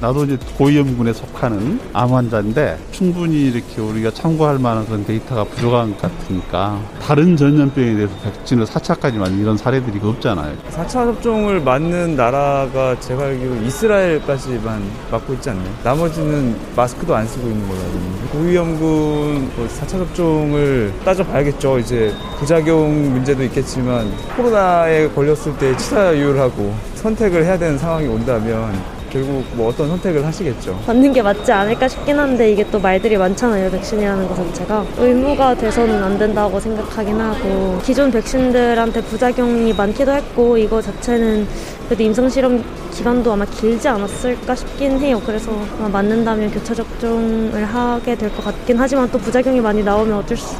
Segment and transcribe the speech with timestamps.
[0.00, 6.02] 나도 이제 고위험군에 속하는 암 환자인데 충분히 이렇게 우리가 참고할 만한 그런 데이터가 부족한 것
[6.02, 10.54] 같으니까 다른 전염병에 대해서 백신을 4차까지 맞는 이런 사례들이 없잖아요.
[10.70, 15.68] 4차 접종을 맞는 나라가 제가 알기로 이스라엘까지만 맞고 있지 않나요?
[15.82, 21.80] 나머지는 마스크도 안 쓰고 있는 있는데 고위험군 4차 뭐 접종을 따져봐야겠죠.
[21.80, 29.68] 이제 부작용 문제도 있겠지만 코로나에 걸렸을 때 치사율하고 선택을 해야 되는 상황이 온다면 결국 뭐
[29.68, 30.78] 어떤 선택을 하시겠죠.
[30.86, 33.70] 받는 게 맞지 않을까 싶긴 한데 이게 또 말들이 많잖아요.
[33.70, 40.82] 백신이라는 것 자체가 의무가 돼서는 안 된다고 생각하긴 하고 기존 백신들한테 부작용이 많기도 했고 이거
[40.82, 41.46] 자체는
[41.86, 45.20] 그래도 임상 실험 기간도 아마 길지 않았을까 싶긴 해요.
[45.24, 45.50] 그래서
[45.90, 50.54] 맞는다면 교차 접종을 하게 될 것 같긴 하지만 또 부작용이 많이 나오면 어쩔 수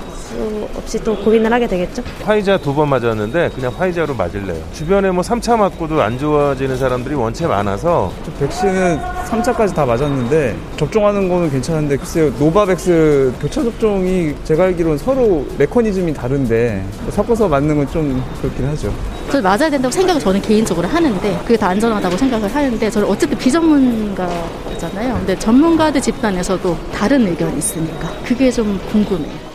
[0.77, 2.03] 없이 또 고민을 하게 되겠죠.
[2.25, 4.62] 화이자 두 번 맞았는데 그냥 화이자로 맞을래요.
[4.73, 11.51] 주변에 뭐 3차 맞고도 안 좋아지는 사람들이 원체 많아서 백신은 3차까지 다 맞았는데 접종하는 거는
[11.51, 18.67] 괜찮은데 글쎄요 노바백스 교차 접종이 제가 알기로는 서로 메커니즘이 다른데 섞어서 맞는 건 좀 그렇긴
[18.69, 18.93] 하죠.
[19.33, 25.15] 저 맞아야 된다고 생각을 저는 개인적으로 하는데 그게 더 안전하다고 생각을 하는데 저는 어쨌든 비전문가잖아요.
[25.15, 29.47] 근데 전문가들 집단에서도 다른 의견이 있으니까 그게 좀 궁금해요.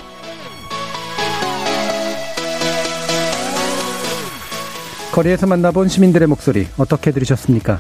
[5.14, 7.80] 거리에서 만나본 시민들의 목소리 어떻게 들으셨습니까?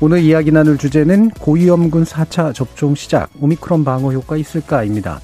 [0.00, 5.20] 오늘 이야기 나눌 주제는 고위험군 4차 접종 시작, 오미크론 방어 효과 있을까입니다.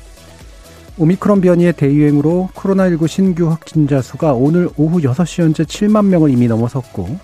[0.96, 7.18] 오미크론 변이의 대유행으로 코로나19 신규 확진자 수가 오늘 오후 6시 현재 7만 명을 이미 넘어섰고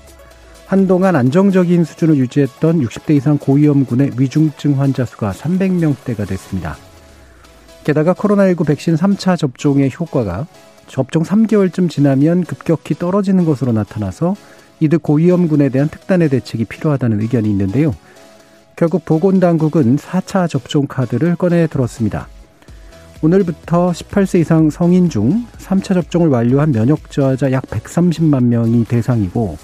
[0.66, 6.76] 한동안 안정적인 수준을 유지했던 60대 이상 고위험군의 위중증 환자 수가 300명대가 됐습니다.
[7.84, 10.48] 게다가 코로나19 백신 3차 접종의 효과가
[10.92, 14.36] 접종 3개월쯤 지나면 급격히 떨어지는 것으로 나타나서
[14.78, 17.94] 이들 고위험군에 대한 특단의 대책이 필요하다는 의견이 있는데요.
[18.76, 22.28] 결국 보건당국은 4차 접종 카드를 꺼내 들었습니다.
[23.22, 29.56] 오늘부터 18세 이상 성인 중 3차 접종을 완료한 면역저하자 약 130만 명이 대상이고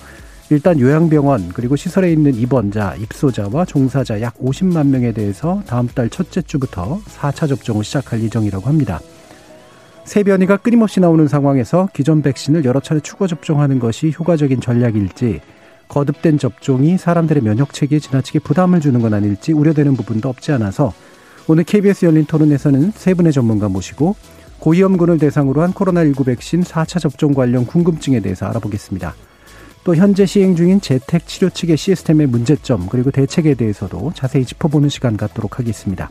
[0.48, 6.40] 일단 요양병원 그리고 시설에 있는 입원자, 입소자와 종사자 약 50만 명에 대해서 다음 달 첫째
[6.40, 8.98] 주부터 4차 접종을 시작할 예정이라고 합니다.
[10.08, 15.42] 새 변이가 끊임없이 나오는 상황에서 기존 백신을 여러 차례 추가 접종하는 것이 효과적인 전략일지
[15.88, 20.94] 거듭된 접종이 사람들의 면역 체계에 지나치게 부담을 주는 건 아닐지 우려되는 부분도 없지 않아서
[21.46, 24.16] 오늘 KBS 열린 토론에서는 세 분의 전문가 모시고
[24.60, 29.14] 고위험군을 대상으로 한 코로나19 백신 4차 접종 관련 궁금증에 대해서 알아보겠습니다.
[29.84, 35.18] 또 현재 시행 중인 재택 치료 측의 시스템의 문제점 그리고 대책에 대해서도 자세히 짚어보는 시간
[35.18, 36.10] 갖도록 하겠습니다.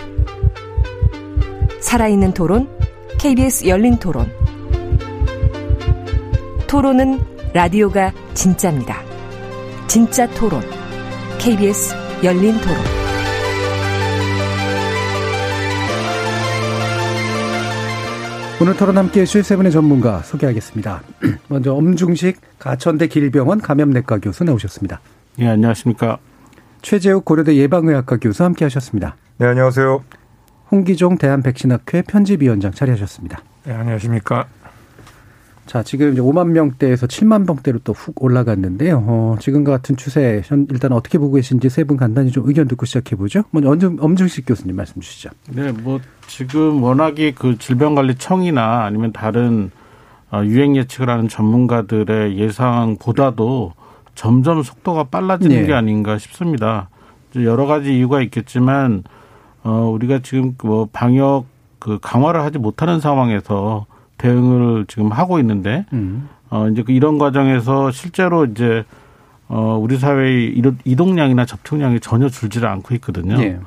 [1.91, 2.69] 살아있는 토론,
[3.19, 4.31] KBS 열린 토론.
[6.65, 7.19] 토론은
[7.53, 9.01] 라디오가 진짜입니다.
[9.87, 10.61] 진짜 토론,
[11.37, 11.93] KBS
[12.23, 12.77] 열린 토론.
[18.61, 21.01] 오늘 토론 함께 해주실 세 분의 전문가 소개하겠습니다.
[21.49, 25.01] 먼저 엄중식 가천대 길병원 감염내과 교수 나오셨습니다.
[25.39, 26.19] 예, 안녕하십니까.
[26.81, 29.17] 최재욱 고려대 예방의학과 교수 함께 하셨습니다.
[29.39, 30.20] 네, 안녕하세요.
[30.71, 33.39] 홍기종 대한백신학회 편집위원장 자리하셨습니다.
[33.65, 34.45] 네, 안녕하십니까.
[35.67, 39.03] 자, 지금 이제 5만 명대에서 7만 명대로 또 훅 올라갔는데요.
[39.05, 43.43] 어, 지금과 같은 추세, 일단 어떻게 보고 계신지 세 분 간단히 좀 의견 듣고 시작해보죠.
[43.51, 45.29] 먼저 엄중, 엄중식 교수님 말씀 주시죠.
[45.49, 49.71] 네, 뭐, 지금 워낙에 그 질병관리청이나 아니면 다른
[50.31, 53.73] 어, 유행 예측을 하는 전문가들의 예상보다도
[54.15, 55.67] 점점 속도가 빨라지는 네.
[55.67, 56.89] 게 아닌가 싶습니다.
[57.35, 59.03] 여러 가지 이유가 있겠지만
[59.63, 61.45] 어, 우리가 지금 뭐 방역
[61.79, 63.85] 그 강화를 하지 못하는 상황에서
[64.17, 66.29] 대응을 지금 하고 있는데, 음.
[66.49, 68.83] 어, 이제 그 이런 과정에서 실제로 이제
[69.47, 73.41] 어, 우리 사회의 이동량이나 접촉량이 전혀 줄지를 않고 있거든요.
[73.41, 73.59] 예.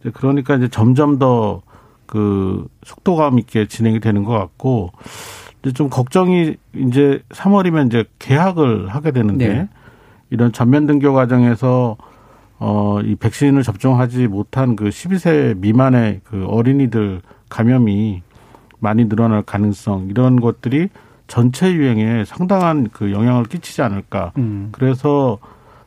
[0.00, 1.62] 이제 그러니까 이제 점점 더
[2.10, 4.90] 그 속도감 있게 진행이 되는 것 같고,
[5.62, 9.68] 이제 좀 걱정이 이제 3월이면 이제 개학을 하게 되는데, 네.
[10.30, 11.96] 이런 전면 등교 과정에서
[12.60, 18.22] 어, 이 백신을 접종하지 못한 그 12세 미만의 그 어린이들 감염이
[18.78, 20.90] 많이 늘어날 가능성 이런 것들이
[21.26, 24.32] 전체 유행에 상당한 그 영향을 끼치지 않을까.
[24.36, 24.68] 음.
[24.72, 25.38] 그래서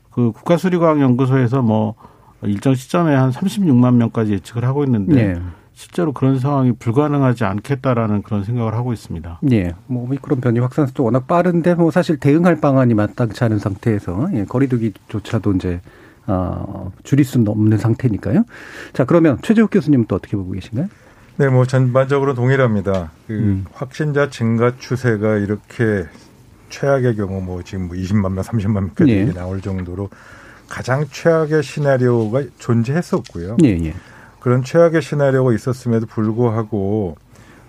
[0.09, 1.93] 그 국가수리과학연구소에서 뭐
[2.41, 5.41] 일정 시점에 한 36만 명까지 예측을 하고 있는데 네.
[5.73, 9.39] 실제로 그런 상황이 불가능하지 않겠다라는 그런 생각을 하고 있습니다.
[9.51, 9.73] 예.
[9.87, 14.45] 뭐 오미크론 변이 확산 속도 워낙 빠른데 뭐 사실 대응할 방안이 마땅치 않은 상태에서 예,
[14.45, 15.81] 거리두기 조차도 이제
[16.27, 18.45] 어, 줄일 수는 없는 상태니까요.
[18.93, 20.87] 자, 그러면 최재욱 교수님은 또 어떻게 보고 계신가요?
[21.37, 23.11] 네, 뭐 전반적으로 동일합니다.
[23.27, 23.65] 그 음.
[23.73, 26.05] 확진자 증가 추세가 이렇게
[26.69, 29.25] 최악의 경우 뭐 지금 뭐 20만 명, 30만 명까지 예.
[29.33, 30.09] 나올 정도로
[30.67, 33.57] 가장 최악의 시나리오가 존재했었고요.
[33.63, 33.93] 예, 예.
[34.39, 37.15] 그런 최악의 시나리오가 있었음에도 불구하고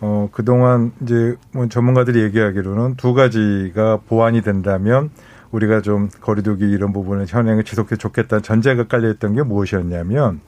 [0.01, 5.11] 어 그동안 이제 뭐 전문가들이 얘기하기로는 두 가지가 보완이 된다면
[5.55, 10.41] 우리가 좀 거리두기 이런 부분을 현행을 지속해 좋겠다는 전제가 깔려 있던 게 무엇이었냐면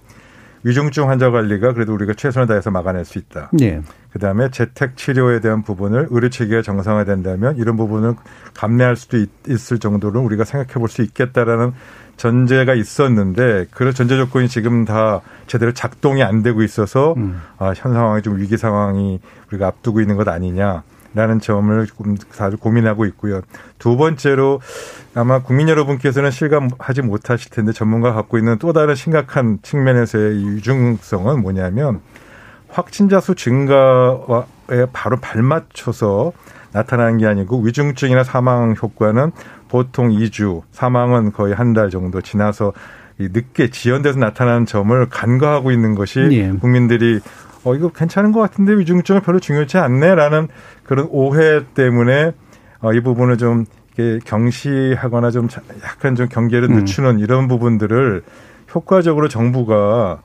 [0.65, 3.51] 위중증 환자 관리가 그래도 우리가 최선을 다해서 막아낼 수 있다.
[3.53, 3.81] 네.
[4.11, 8.15] 그다음에 재택 치료에 대한 부분을 의료 체계가 정상화된다면 이런 부분을
[8.55, 9.29] 감내할 수도 있,
[9.73, 11.73] 을 정도로 우리가 생각해 볼 수 있겠다라는
[12.17, 17.41] 전제가 있었는데 그런 전제 조건이 지금 다 제대로 작동이 안 되고 있어서 음.
[17.59, 20.83] 아, 현 상황이 좀 위기 상황이 우리가 앞두고 있는 것 아니냐.
[21.17, 21.87] 라는 점을
[22.39, 23.41] 아주 고민하고 있고요.
[23.79, 24.61] 두 번째로
[25.15, 32.01] 아마 국민 여러분께서는 실감하지 못하실 텐데 전문가가 갖고 있는 또 다른 심각한 측면에서의 유중성은 뭐냐면
[32.69, 36.33] 확진자 수 증가에 바로 발맞춰서
[36.73, 39.33] 나타나는 게 아니고 위중증이나 사망 효과는
[39.69, 42.75] 보통 2주, 사망은 거의 한 달 정도 지나서
[43.19, 46.51] 늦게 지연돼서 나타나는 점을 간과하고 있는 것이 예.
[46.61, 47.21] 국민들이
[47.67, 50.47] 어 이거 괜찮은 것 같은데 위중증은 별로 중요치 않네라는
[50.85, 52.33] 그런 오해 때문에
[52.81, 53.65] 어, 이 부분을 좀
[53.97, 55.49] 이렇게 경시하거나 좀
[55.83, 56.77] 약간 좀 경계를 음.
[56.77, 57.19] 늦추는 음.
[57.19, 58.23] 이런 부분들을
[58.73, 60.21] 효과적으로 정부가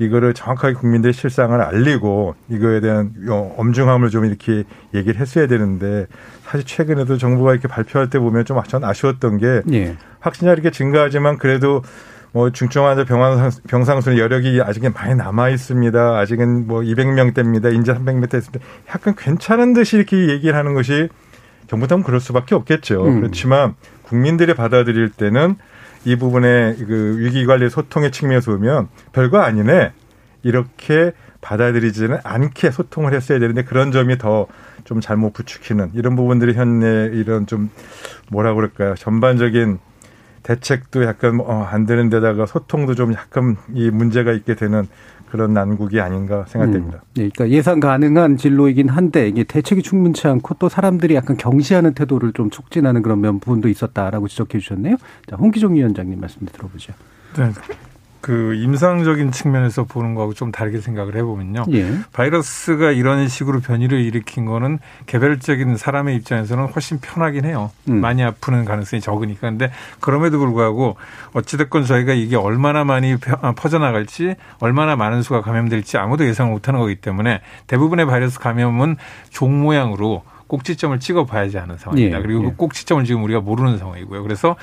[0.00, 6.06] 이거를 정확하게 국민들의 실상을 알리고 이거에 대한 엄중함을 좀 이렇게 얘기를 했어야 되는데
[6.44, 9.96] 사실 최근에도 정부가 이렇게 발표할 때 보면 좀 전 아쉬웠던 게 예.
[10.18, 11.82] 확진자 이렇게 증가하지만 그래도
[12.32, 16.18] 뭐 중증 환자 병상 병상 수는 여력이 아직은 많이 남아 있습니다.
[16.18, 17.74] 아직은 뭐 200명대입니다.
[17.74, 18.64] 인제 300명대 있습니다.
[18.88, 21.08] 약간 괜찮은 듯이 이렇게 얘기를 하는 것이
[21.68, 23.04] 정부다면 그럴 수밖에 없겠죠.
[23.04, 23.20] 음.
[23.20, 25.56] 그렇지만 국민들이 받아들일 때는
[26.04, 29.92] 이 부분에 그 위기 관리 소통의 측면에서 보면 별거 아니네.
[30.42, 31.12] 이렇게
[31.42, 34.46] 받아들이지는 않게 소통을 했어야 되는데 그런 점이 더
[34.84, 37.70] 좀 잘못 부추기는 이런 부분들이 현재 이런 좀
[38.28, 38.94] 뭐라 그럴까요?
[38.94, 39.78] 전반적인
[40.42, 44.86] 대책도 약간 어, 안 되는 데다가 소통도 좀 약간 이 문제가 있게 되는
[45.30, 46.98] 그런 난국이 아닌가 생각됩니다.
[46.98, 47.06] 음.
[47.14, 52.32] 네, 그러니까 예상 가능한 진로이긴 한데 이게 대책이 충분치 않고 또 사람들이 약간 경시하는 태도를
[52.32, 54.96] 좀 촉진하는 그런 면 부분도 있었다라고 지적해 주셨네요.
[55.28, 56.92] 자, 홍기종 위원장님 말씀 들어보죠.
[57.36, 57.50] 네.
[58.20, 61.64] 그 임상적인 측면에서 보는 거하고 좀 다르게 생각을 해보면요.
[61.72, 61.98] 예.
[62.12, 67.70] 바이러스가 이런 식으로 변이를 일으킨 거는 개별적인 사람의 입장에서는 훨씬 편하긴 해요.
[67.88, 68.00] 음.
[68.00, 69.48] 많이 아프는 가능성이 적으니까.
[69.48, 69.70] 근데
[70.00, 70.96] 그럼에도 불구하고
[71.32, 76.96] 어찌됐건 저희가 이게 얼마나 많이 아, 퍼져나갈지 얼마나 많은 수가 감염될지 아무도 예상을 못하는 거기
[76.96, 78.96] 때문에 대부분의 바이러스 감염은
[79.30, 82.18] 종 모양으로 꼭지점을 찍어 봐야지 하는 상황입니다.
[82.18, 82.22] 예.
[82.22, 82.50] 그리고 그 예.
[82.50, 84.22] 그 꼭지점을 지금 우리가 모르는 상황이고요.
[84.24, 84.56] 그래서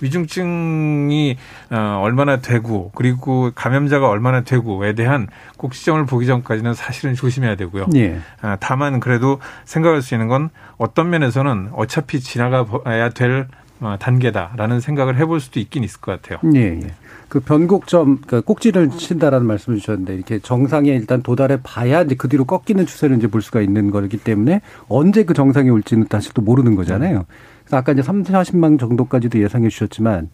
[0.00, 1.36] 위중증이
[1.70, 7.86] 어, 얼마나 되고 그리고 감염자가 얼마나 되고에 대한 꼭 시점을 보기 전까지는 사실은 조심해야 되고요.
[7.96, 8.18] 예.
[8.40, 13.48] 아, 다만 그래도 생각할 수 있는 건 어떤 면에서는 어차피 지나가야 될
[13.80, 16.38] 어, 단계다라는 생각을 해볼 수도 있긴 있을 것 같아요.
[16.54, 16.80] 예.
[16.82, 16.94] 예.
[17.28, 22.44] 그 변곡점, 그러니까 꼭지를 친다라는 말씀을 주셨는데 이렇게 정상에 일단 도달해 봐야 이제 그 뒤로
[22.44, 26.74] 꺾이는 추세를 이제 볼 수가 있는 거기 때문에 언제 그 정상에 올지는 다시 또 모르는
[26.74, 27.10] 거잖아요.
[27.18, 27.26] 그래서
[27.70, 30.28] 아까 이제 3, 40만 정도까지도 예상해 주셨지만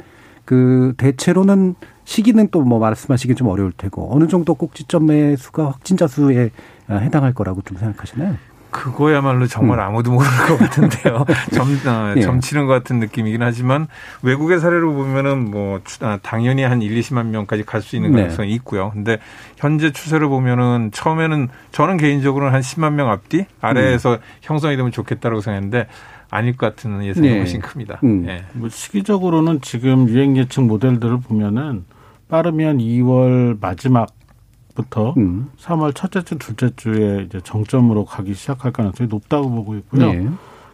[0.45, 1.75] 그 대체로는
[2.05, 6.51] 시기는 또 뭐 말씀하시기 좀 어려울 테고 어느 정도 꼭지점의 수가 확진자 수에
[6.91, 8.37] 해당할 거라고 좀 생각하시나요?
[8.71, 9.85] 그거야말로 정말 음.
[9.85, 11.25] 아무도 모르는 것 같은데요.
[11.55, 12.21] 점, 어, 예.
[12.21, 13.87] 점치는 것 같은 느낌이긴 하지만
[14.23, 18.23] 외국의 사례로 보면은 뭐 아, 당연히 한 1, 20만 명까지 갈 수 있는 네.
[18.23, 18.55] 가능성이 네.
[18.57, 18.91] 있고요.
[18.93, 19.19] 근데
[19.59, 24.19] 현재 추세를 보면은 처음에는 저는 개인적으로는 한 10만 명 앞뒤 아래에서 음.
[24.43, 25.87] 형성이 되면 좋겠다고 생각했는데
[26.35, 27.39] 아닐 것 같은 예상이 네.
[27.39, 28.01] 훨씬 큽니다.
[28.03, 28.23] 음.
[28.23, 28.45] 네.
[28.55, 31.85] 뭐 시기적으로는 지금 유행 예측 모델들을 보면은
[32.29, 35.51] 빠르면 2월 마지막부터 음.
[35.61, 40.13] 3월 첫째 주, 둘째 주에 이제 정점으로 가기 시작할 가능성이 높다고 보고 있고요.
[40.13, 40.29] 네.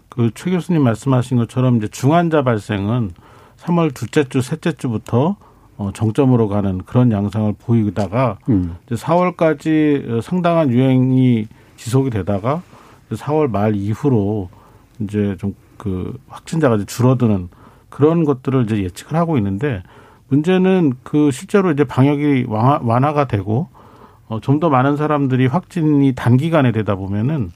[0.08, 3.10] 그최 교수님 말씀하신 것처럼 이제 중환자 발생은
[3.58, 5.36] 3월 둘째 주, 셋째 주부터
[5.76, 8.76] 어, 정점으로 가는 그런 양상을 보이다가 음.
[8.86, 12.62] 이제 4월까지 상당한 유행이 지속이 되다가
[13.10, 14.48] 4월 말 이후로
[15.00, 17.48] 이제 좀 그 확진자가 이제 줄어드는
[17.88, 19.82] 그런 것들을 이제 예측을 하고 있는데
[20.28, 23.68] 문제는 그 실제로 이제 방역이 완화, 가 되고
[24.28, 27.50] 어, 좀 더 많은 사람들이 확진이 단기간에 되다 보면은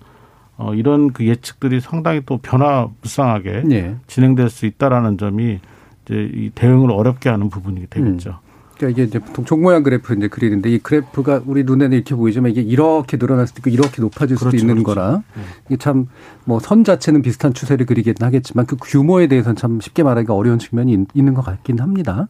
[0.56, 3.96] 어, 이런 그 예측들이 상당히 또 변화무쌍하게 네.
[4.06, 5.60] 진행될 수 있다라는 점이
[6.04, 8.30] 이제 이 대응을 어렵게 하는 부분이 되겠죠.
[8.30, 8.43] 음.
[8.76, 12.50] 그러니까 이게 이제 보통 종 모양 그래프 이제 그리는데 이 그래프가 우리 눈에는 이렇게 보이지만
[12.50, 15.00] 이게 이렇게 늘어날 수도 있고 이렇게 높아질 수도 그렇죠, 있는 그렇죠.
[15.00, 15.42] 거라 네.
[15.66, 16.06] 이게 참
[16.46, 21.06] 뭐 선 자체는 비슷한 추세를 그리긴 하겠지만 그 규모에 대해서는 참 쉽게 말하기가 어려운 측면이
[21.14, 22.26] 있는 것 같긴 합니다.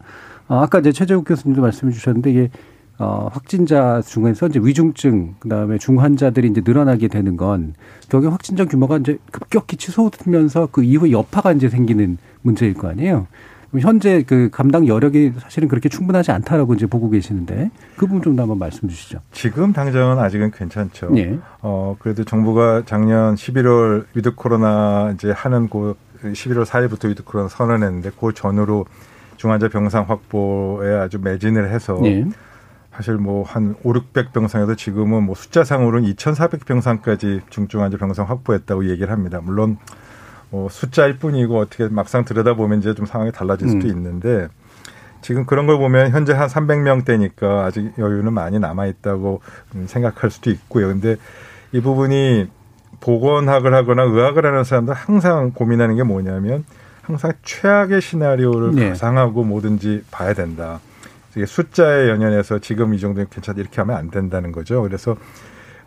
[0.47, 2.51] 아, 아까 이제 최재욱 교수님도 말씀해 주셨는데 이게
[2.99, 7.75] 어, 확진자 중에서 이제 위중증, 그 다음에 중환자들이 이제 늘어나게 되는 건
[8.09, 13.27] 결국 확진자 규모가 이제 급격히 치솟으면서 그 이후 여파가 이제 생기는 문제일 거 아니에요.
[13.81, 18.59] 현재 그 감당 여력이 사실은 그렇게 충분하지 않다라고 이제 보고 계시는데 그 부분 좀 한번
[18.59, 19.21] 말씀 주시죠.
[19.33, 21.11] 지금 당장은 아직은 괜찮죠.
[21.17, 21.39] 예.
[21.63, 28.11] 어, 그래도 정부가 작년 11월 위드 코로나 이제 하는 그 11월 4일부터 위드 코로나 선언했는데
[28.19, 28.87] 그 전으로
[29.37, 32.25] 중환자 병상 확보에 아주 매진을 해서 예.
[32.93, 39.11] 사실 뭐 한 5, 600 병상에서 지금은 뭐 숫자상으로는 2,400 병상까지 중증환자 병상 확보했다고 얘기를
[39.11, 39.41] 합니다.
[39.43, 39.79] 물론
[40.55, 43.91] 뭐 숫자일 뿐이고 어떻게 막상 들여다보면 이제 좀 상황이 달라질 수도 음.
[43.91, 44.47] 있는데
[45.21, 49.41] 지금 그런 걸 보면 현재 한 300명대니까 아직 여유는 많이 남아 있다고
[49.87, 50.87] 생각할 수도 있고요.
[50.87, 51.17] 근데
[51.73, 52.49] 이 부분이
[53.01, 56.65] 보건학을 하거나 의학을 하는 사람들 항상 고민하는 게 뭐냐면
[57.03, 58.89] 항상 최악의 시나리오를 네.
[58.91, 60.79] 가상하고 뭐든지 봐야 된다.
[61.35, 64.83] 이게 숫자에 연연해서 지금 이 정도면 괜찮다 이렇게 하면 안 된다는 거죠.
[64.83, 65.17] 그래서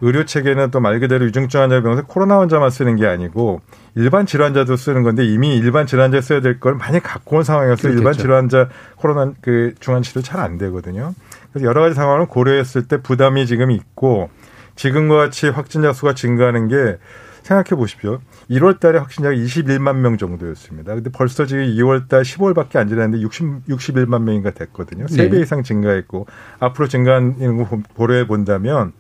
[0.02, 3.62] 의료 체계는 또 말 그대로 유증증 환자 병원에 코로나 환자만 쓰는 게 아니고
[3.98, 8.00] 일반 질환자도 쓰는 건데 이미 일반 질환자 써야 될 걸 많이 갖고 온 상황이어서 그렇겠죠.
[8.00, 11.14] 일반 질환자 코로나 그 중환 치료 잘 안 되거든요.
[11.52, 14.30] 그래서 여러 가지 상황을 고려했을 때 부담이 지금 있고
[14.76, 16.98] 지금과 같이 확진자 수가 증가하는 게
[17.42, 18.20] 생각해 보십시오.
[18.52, 20.94] 1월 달에 확진자가 21만 명 정도였습니다.
[20.94, 25.06] 근데 벌써 지금 2월 달 15일밖에 안 지났는데 60, 61만 명인가 됐거든요.
[25.06, 25.40] 3배 네.
[25.42, 26.28] 이상 증가했고
[26.60, 28.92] 앞으로 증가하는 거 고려해 본다면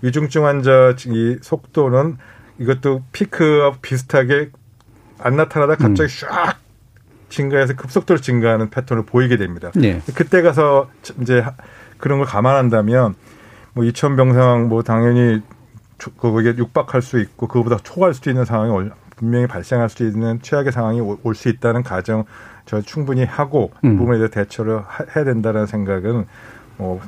[0.00, 2.16] 위중증 환자 이 속도는
[2.58, 4.50] 이것도 피크와 비슷하게
[5.20, 6.28] 안 나타나다 갑자기 음.
[6.28, 6.58] 쫙
[7.28, 9.70] 증가해서 급속도로 증가하는 패턴을 보이게 됩니다.
[9.74, 10.00] 네.
[10.14, 10.88] 그때 가서
[11.20, 11.44] 이제
[11.98, 13.14] 그런 걸 감안한다면
[13.74, 15.42] 뭐 2천 병상 뭐 당연히
[16.16, 21.00] 거기에 육박할 수 있고 그거보다 초과할 수도 있는 상황이 분명히 발생할 수 있는 최악의 상황이
[21.00, 22.24] 올 수 있다는 가정
[22.66, 23.92] 저 충분히 하고 음.
[23.94, 24.82] 그 부분에 대해 대처를
[25.14, 26.26] 해야 된다는 생각은
[26.76, 27.00] 뭐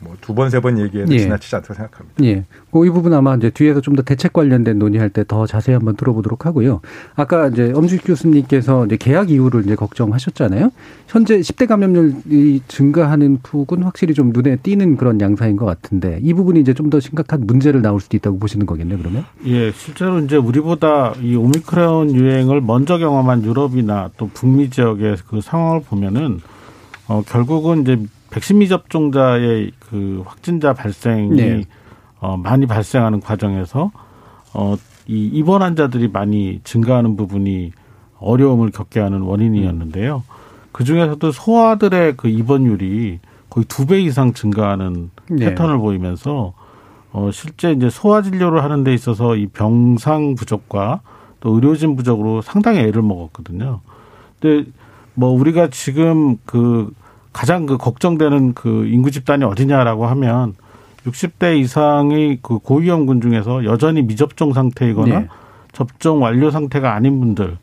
[0.00, 1.18] 뭐 두 번, 세번 얘기해도 예.
[1.18, 2.24] 지나치지 않다고 생각합니다.
[2.24, 2.44] 예.
[2.70, 6.46] 그이 부분 아마 이제 뒤에서 좀 더 대책 관련된 논의할 때 더 자세히 한번 들어보도록
[6.46, 6.80] 하고요.
[7.16, 10.70] 아까 이제 엄주익 교수님께서 이제 계약 이후를 이제 걱정하셨잖아요.
[11.08, 16.60] 현재 10대 감염률이 증가하는 폭은 확실히 좀 눈에 띄는 그런 양상인 것 같은데 이 부분이
[16.60, 19.24] 이제 좀 더 심각한 문제를 나올 수도 있다고 보시는 거겠네요, 그러면?
[19.44, 25.82] 예, 실제로 이제 우리보다 이 오미크론 유행을 먼저 경험한 유럽이나 또 북미 지역의 그 상황을
[25.82, 26.40] 보면은
[27.08, 27.98] 어, 결국은 이제
[28.30, 31.62] 백신 미접종자의 그 확진자 발생이 네.
[32.20, 33.90] 어, 많이 발생하는 과정에서
[34.54, 37.72] 어, 이 입원 환자들이 많이 증가하는 부분이
[38.18, 40.24] 어려움을 겪게 하는 원인이었는데요.
[40.72, 45.46] 그 중에서도 소아들의 그 입원율이 거의 두 배 이상 증가하는 네.
[45.46, 46.52] 패턴을 보이면서
[47.12, 51.00] 어, 실제 이제 소아 진료를 하는 데 있어서 이 병상 부족과
[51.40, 53.80] 또 의료진 부족으로 상당히 애를 먹었거든요.
[54.40, 54.68] 근데
[55.14, 56.92] 뭐 우리가 지금 그
[57.38, 60.54] 가장 그 걱정되는 그 인구 집단이 어디냐라고 하면
[61.06, 65.28] 60대 이상의 그 고위험군 중에서 여전히 미접종 상태이거나 네.
[65.70, 67.58] 접종 완료 상태가 아닌 분들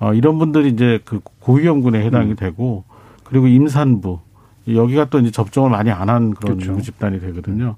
[0.00, 2.36] 어 이런 분들이 이제 그 고위험군에 해당이 음.
[2.36, 2.84] 되고
[3.24, 4.18] 그리고 임산부
[4.66, 6.70] 여기가 또 이제 접종을 많이 안 한 그런 그렇죠.
[6.72, 7.76] 인구 집단이 되거든요.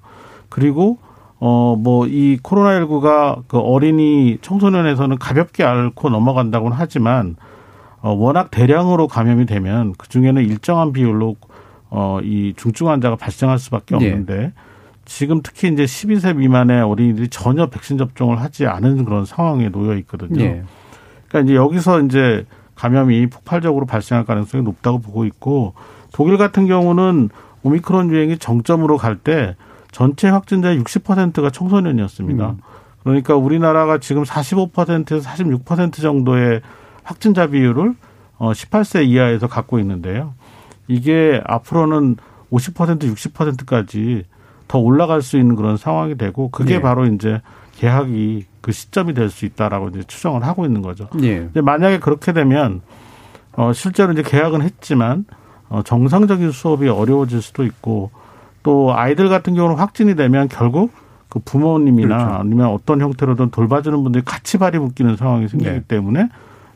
[0.50, 0.98] 그리고
[1.40, 7.44] 어 뭐 이 코로나19가 그 어린이 청소년에서는 가볍게 앓고 넘어간다고는 하지만 어,
[8.12, 11.36] 워낙 대량으로 감염이 되면 그 중에는 일정한 비율로
[11.90, 14.08] 어, 이 중증 환자가 발생할 수밖에 네.
[14.10, 14.52] 없는데 네.
[15.04, 20.42] 지금 특히 이제 12세 미만의 어린이들이 전혀 백신 접종을 하지 않은 그런 상황에 놓여 있거든요.
[20.42, 20.62] 네.
[21.28, 25.74] 그러니까 이제 여기서 이제 감염이 폭발적으로 발생할 가능성이 높다고 보고 있고
[26.12, 27.28] 독일 같은 경우는
[27.62, 29.56] 오미크론 유행이 정점으로 갈 때
[29.90, 32.50] 전체 확진자의 60%가 청소년이었습니다.
[32.50, 32.58] 음.
[33.04, 36.62] 그러니까 우리나라가 지금 45%에서 46% 정도의
[37.04, 37.94] 확진자 비율을
[38.38, 40.34] 어 18세 이하에서 갖고 있는데요.
[40.88, 42.16] 이게 앞으로는
[42.52, 44.24] 50% 60%까지
[44.68, 46.80] 더 올라갈 수 있는 그런 상황이 되고 그게 네.
[46.82, 47.40] 바로 이제
[47.76, 51.08] 개학이 그 시점이 될 수 있다라고 이제 추정을 하고 있는 거죠.
[51.14, 51.38] 네.
[51.40, 52.80] 근데 만약에 그렇게 되면
[53.52, 55.26] 어 실제로 이제 개학은 했지만
[55.68, 58.10] 어 정상적인 수업이 어려워질 수도 있고
[58.62, 60.92] 또 아이들 같은 경우는 확진이 되면 결국
[61.28, 62.34] 그 부모님이나 그렇죠.
[62.40, 65.82] 아니면 어떤 형태로든 돌봐주는 분들이 같이 발이 묶이는 상황이 생기기 네.
[65.86, 66.28] 때문에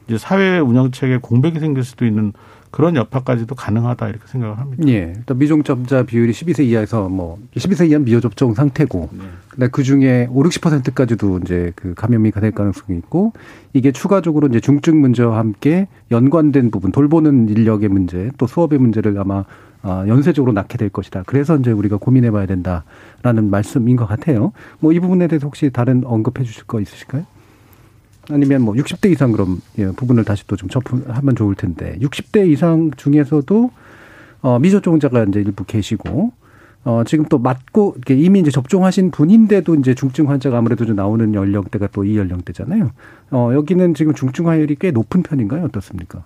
[0.08, 2.32] 이제 사회 운영 체계 공백이 생길 수도 있는
[2.70, 4.84] 그런 여파까지도 가능하다 이렇게 생각을 합니다.
[4.88, 5.14] 예.
[5.16, 9.24] 일단 미종접자 비율이 12세 이하에서 뭐 12세 이하 미여 접종 상태고, 네.
[9.48, 13.32] 근데 그 중에 5, 60%까지도 이제 그 감염이 될 가능성이 있고
[13.72, 19.44] 이게 추가적으로 이제 중증 문제와 함께 연관된 부분, 돌보는 인력의 문제, 또 수업의 문제를 아마
[19.82, 21.22] 어, 연쇄적으로 낳게 될 것이다.
[21.26, 24.52] 그래서 이제 우리가 고민해 봐야 된다라는 말씀인 것 같아요.
[24.80, 27.24] 뭐 이 부분에 대해서 혹시 다른 언급해 주실 거 있으실까요?
[28.30, 32.90] 아니면 뭐 60대 이상 그럼 예, 부분을 다시 또 좀 접하면 좋을 텐데 60대 이상
[32.96, 33.70] 중에서도
[34.42, 36.32] 어, 미접종자가 이제 일부 계시고
[36.84, 41.88] 어, 지금 또 맞고 이미 이제 접종하신 분인데도 이제 중증 환자가 아무래도 좀 나오는 연령대가
[41.88, 42.90] 또 이 연령대잖아요.
[43.30, 45.64] 어, 여기는 지금 중증 화율이 꽤 높은 편인가요?
[45.64, 46.24] 어떻습니까?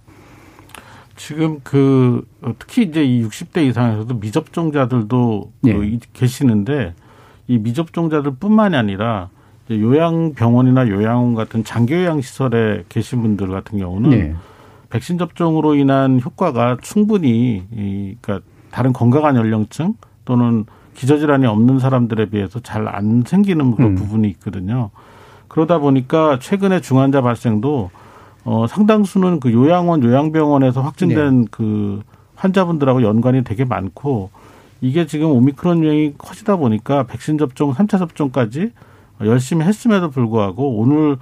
[1.16, 2.26] 지금 그
[2.58, 5.72] 특히 이제 이 60대 이상에서도 미접종자들도 그 예.
[5.74, 6.94] 그 계시는데
[7.48, 9.30] 이 미접종자들뿐만이 아니라
[9.70, 14.34] 요양병원이나 요양원 같은 장기요양 시설에 계신 분들 같은 경우는 네.
[14.90, 20.64] 백신 접종으로 인한 효과가 충분히 이 그러니까 다른 건강한 연령층 또는
[20.94, 23.94] 기저질환이 없는 사람들에 비해서 잘 안 생기는 그런 음.
[23.94, 24.90] 부분이 있거든요.
[25.48, 27.90] 그러다 보니까 최근에 중환자 발생도
[28.44, 31.48] 어 상당수는 그 요양원 요양병원에서 확진된 네.
[31.50, 32.02] 그
[32.34, 34.30] 환자분들하고 연관이 되게 많고
[34.80, 38.72] 이게 지금 오미크론 유행이 커지다 보니까 백신 접종, 삼차 접종까지
[39.24, 41.16] 열심히 했음에도 불구하고 오늘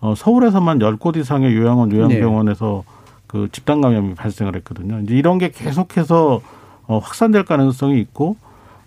[0.00, 2.94] 어, 서울에서만 열 곳 이상의 요양원 요양병원에서 네.
[3.26, 5.00] 그 집단 감염이 발생을 했거든요.
[5.00, 6.40] 이제 이런 게 계속해서
[6.86, 8.36] 어, 확산될 가능성이 있고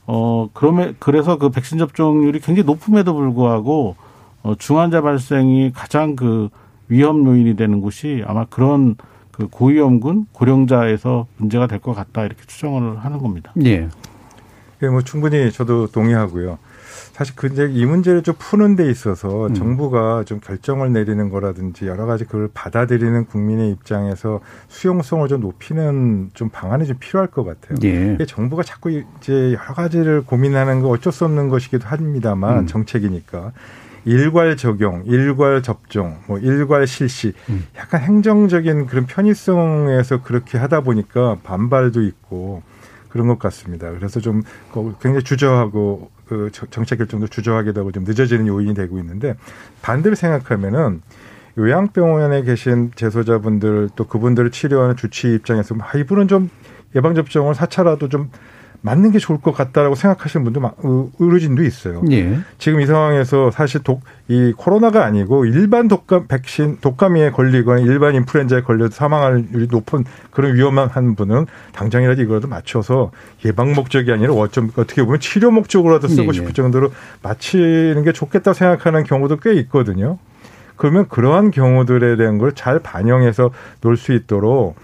[0.05, 3.95] 어 그러면 그래서 그 백신 접종률이 굉장히 높음에도 불구하고
[4.43, 6.49] 어, 중환자 발생이 가장 그
[6.87, 8.95] 위험 요인이 되는 곳이 아마 그런
[9.31, 13.51] 그 고위험군 고령자에서 문제가 될 것 같다 이렇게 추정을 하는 겁니다.
[13.65, 13.89] 예.
[14.83, 16.57] 예, 뭐 충분히 저도 동의하고요.
[17.13, 19.53] 사실 근데 이 문제를 좀 푸는 데 있어서 음.
[19.53, 26.49] 정부가 좀 결정을 내리는 거라든지 여러 가지 그걸 받아들이는 국민의 입장에서 수용성을 좀 높이는 좀
[26.49, 27.77] 방안이 좀 필요할 것 같아요.
[27.83, 28.17] 예.
[28.25, 32.67] 정부가 자꾸 이제 여러 가지를 고민하는 거 어쩔 수 없는 것이기도 합니다만 음.
[32.67, 33.53] 정책이니까
[34.05, 37.65] 일괄 적용, 일괄 접종, 뭐 일괄 실시, 음.
[37.77, 42.63] 약간 행정적인 그런 편의성에서 그렇게 하다 보니까 반발도 있고
[43.09, 43.91] 그런 것 같습니다.
[43.91, 44.43] 그래서 좀
[45.01, 49.35] 굉장히 주저하고 그 정책 결정도 주저하게 되고 좀 늦어지는 요인이 되고 있는데
[49.81, 51.01] 반대로 생각하면은
[51.57, 56.49] 요양병원에 계신 재소자분들 또 그분들을 치료하는 주치 입장에서 아, 이분은 좀
[56.95, 58.29] 예방접종을 사차라도 좀
[58.81, 62.01] 맞는 게 좋을 것 같다라고 생각하시는 분도 의료진도 있어요.
[62.11, 62.39] 예.
[62.57, 68.61] 지금 이 상황에서 사실 독, 이 코로나가 아니고 일반 독감 백신 독감에 걸리거나 일반 인플루엔자에
[68.61, 73.11] 걸려도 사망할 률이 높은 그런 위험한 분은 당장이라도 이거라도 맞춰서
[73.45, 76.33] 예방 목적이 아니라 어쩜 어떻게 보면 치료 목적으로라도 쓰고 예.
[76.33, 76.91] 싶을 정도로
[77.23, 80.17] 맞히는 게 좋겠다 생각하는 경우도 꽤 있거든요.
[80.75, 83.49] 그러면 그러한 경우들에 대한 걸 잘 반영해서
[83.81, 84.75] 놓을 수 있도록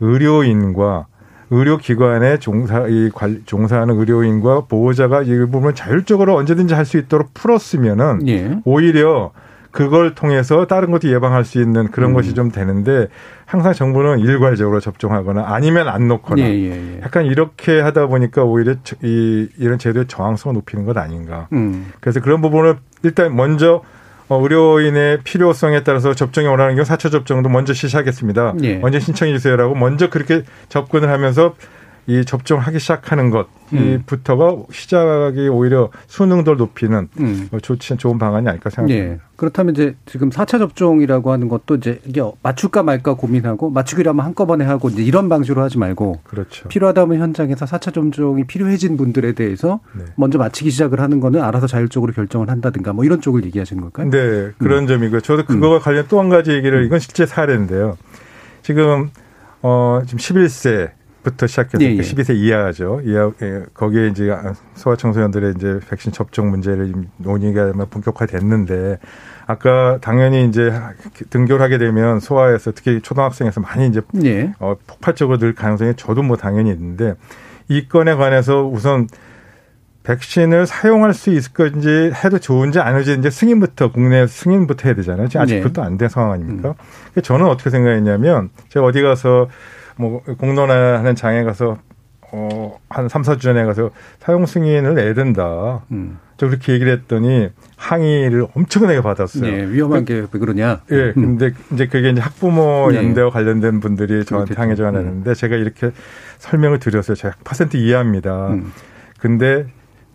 [0.00, 1.06] 의료인과
[1.50, 8.28] 의료기관에 종사, 이 관, 종사하는 의료인과 보호자가 이 부분을 자율적으로 언제든지 할 수 있도록 풀었으면은
[8.28, 8.58] 예.
[8.64, 9.32] 오히려
[9.70, 12.14] 그걸 통해서 다른 것도 예방할 수 있는 그런 음.
[12.14, 13.08] 것이 좀 되는데
[13.44, 17.00] 항상 정부는 일괄적으로 접종하거나 아니면 안 놓거나 예, 예, 예.
[17.02, 21.48] 약간 이렇게 하다 보니까 오히려 이 이런 제도의 저항성을 높이는 것 아닌가.
[21.52, 21.86] 음.
[22.00, 23.82] 그래서 그런 부분을 일단 먼저 어,
[24.30, 28.54] 의료인의 필요성에 따라서 접종이 원하는 경우 4차 접종도 먼저 실시하겠습니다.
[28.62, 28.80] 예.
[28.82, 31.54] 언제 신청해 주세요라고 먼저 그렇게 접근을 하면서
[32.06, 34.64] 이 접종하기 시작하는 것부터가 음.
[34.70, 37.48] 시작이 오히려 수능도를 높이는 음.
[37.50, 39.12] 뭐 좋지 좋은 방안이 아닐까 생각합니다.
[39.14, 39.18] 예.
[39.36, 44.90] 그렇다면 이제 지금 4차 접종이라고 하는 것도 이제 이게 맞출까 말까 고민하고 맞추기로하면 한꺼번에 하고
[44.90, 46.68] 이제 이런 방식으로 하지 말고 그렇죠.
[46.68, 50.04] 필요하다면 현장에서 4차 접종이 필요해진 분들에 대해서 네.
[50.16, 54.10] 먼저 맞추기 시작을 하는 거는 알아서 자율적으로 결정을 한다든가 뭐 이런 쪽을 얘기하시는 걸까요?
[54.10, 54.86] 네, 그런 음.
[54.86, 55.20] 점이고요.
[55.20, 55.80] 저도 그거와 음.
[55.80, 56.84] 관련 또 한 가지 얘기를 음.
[56.84, 57.96] 이건 실제 사례인데요.
[58.62, 59.10] 지금
[59.62, 60.90] 어 지금 11세
[61.24, 61.96] 부터 시작해서 예, 예.
[62.00, 63.00] 12세 이하죠.
[63.04, 64.30] 이하 예, 거기에 이제
[64.76, 68.98] 소아청소년들의 이제 백신 접종 문제를 논의가 본격화됐는데
[69.46, 70.72] 아까 당연히 이제
[71.30, 74.52] 등교를 하게 되면 소아에서 특히 초등학생에서 많이 이제 예.
[74.60, 77.14] 어, 폭발적으로 늘 가능성이 저도 뭐 당연히 있는데
[77.68, 79.08] 이 건에 관해서 우선
[80.02, 85.28] 백신을 사용할 수 있을 건지 해도 좋은지 아니지 이제 승인부터 국내 승인부터 해야 되잖아요.
[85.28, 85.60] 지금 아직 네.
[85.62, 86.74] 그것도 안 된 상황 아닙니까?
[87.16, 87.22] 음.
[87.22, 89.48] 저는 어떻게 생각했냐면 제가 어디 가서
[89.96, 91.78] 뭐 공론화하는 장에 가서
[92.32, 95.82] 어, 한 3, 4주 전에 가서 사용 승인을 내야 된다.
[95.92, 96.18] 음.
[96.36, 99.48] 저 그렇게 얘기를 했더니 항의를 엄청나게 받았어요.
[99.48, 100.80] 네, 위험한 게 왜 그러냐?
[100.90, 102.96] 예, 네, 근데 이제 그게 이제 학부모 네.
[102.98, 105.34] 연대와 관련된 분들이 저한테 항의 전화했는데 음.
[105.34, 105.92] 제가 이렇게
[106.38, 107.14] 설명을 드렸어요.
[107.14, 108.48] 제가 퍼센트 이해합니다.
[108.48, 108.72] 음.
[109.20, 109.66] 근데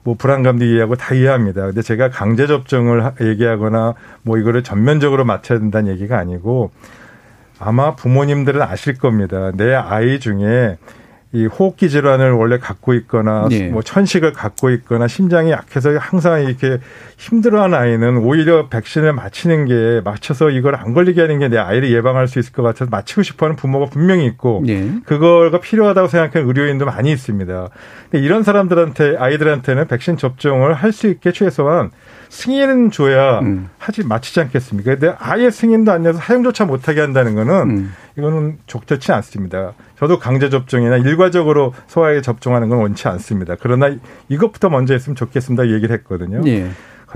[0.04, 1.68] 뭐 불안감도 이해하고 다 이해합니다.
[1.68, 6.72] 근데 제가 강제 접종을 얘기하거나 뭐 이거를 전면적으로 맞춰야 된다는 얘기가 아니고
[7.60, 9.52] 아마 부모님들은 아실 겁니다.
[9.56, 10.78] 내 아이 중에
[11.32, 13.68] 이 호흡기 질환을 원래 갖고 있거나 네.
[13.70, 16.80] 뭐 천식을 갖고 있거나 심장이 약해서 항상 이렇게
[17.18, 22.28] 힘들어하는 아이는 오히려 백신을 맞히는 게 맞춰서 이걸 안 걸리게 하는 게 내 아이를 예방할
[22.28, 24.92] 수 있을 것 같아서 맞히고 싶어하는 부모가 분명히 있고 네.
[25.06, 27.70] 그거가 필요하다고 생각하는 의료인도 많이 있습니다.
[28.10, 31.92] 근데 이런 사람들한테 아이들한테는 백신 접종을 할 수 있게 최소한
[32.30, 33.70] 승인은 줘야 음.
[33.80, 34.92] 하지 마치지 않겠습니까?
[34.96, 37.94] 근데 아예 승인도 안 내서 사용조차 못하게 한다는 거는 음.
[38.18, 39.74] 이거는 적절치 않습니다.
[39.98, 43.56] 저도 강제 접종이나 일괄적으로 소아에 접종하는 건 원치 않습니다.
[43.60, 43.96] 그러나
[44.30, 45.70] 이것부터 먼저 했으면 좋겠습니다.
[45.70, 46.42] 얘기를 했거든요.
[46.46, 46.70] 예.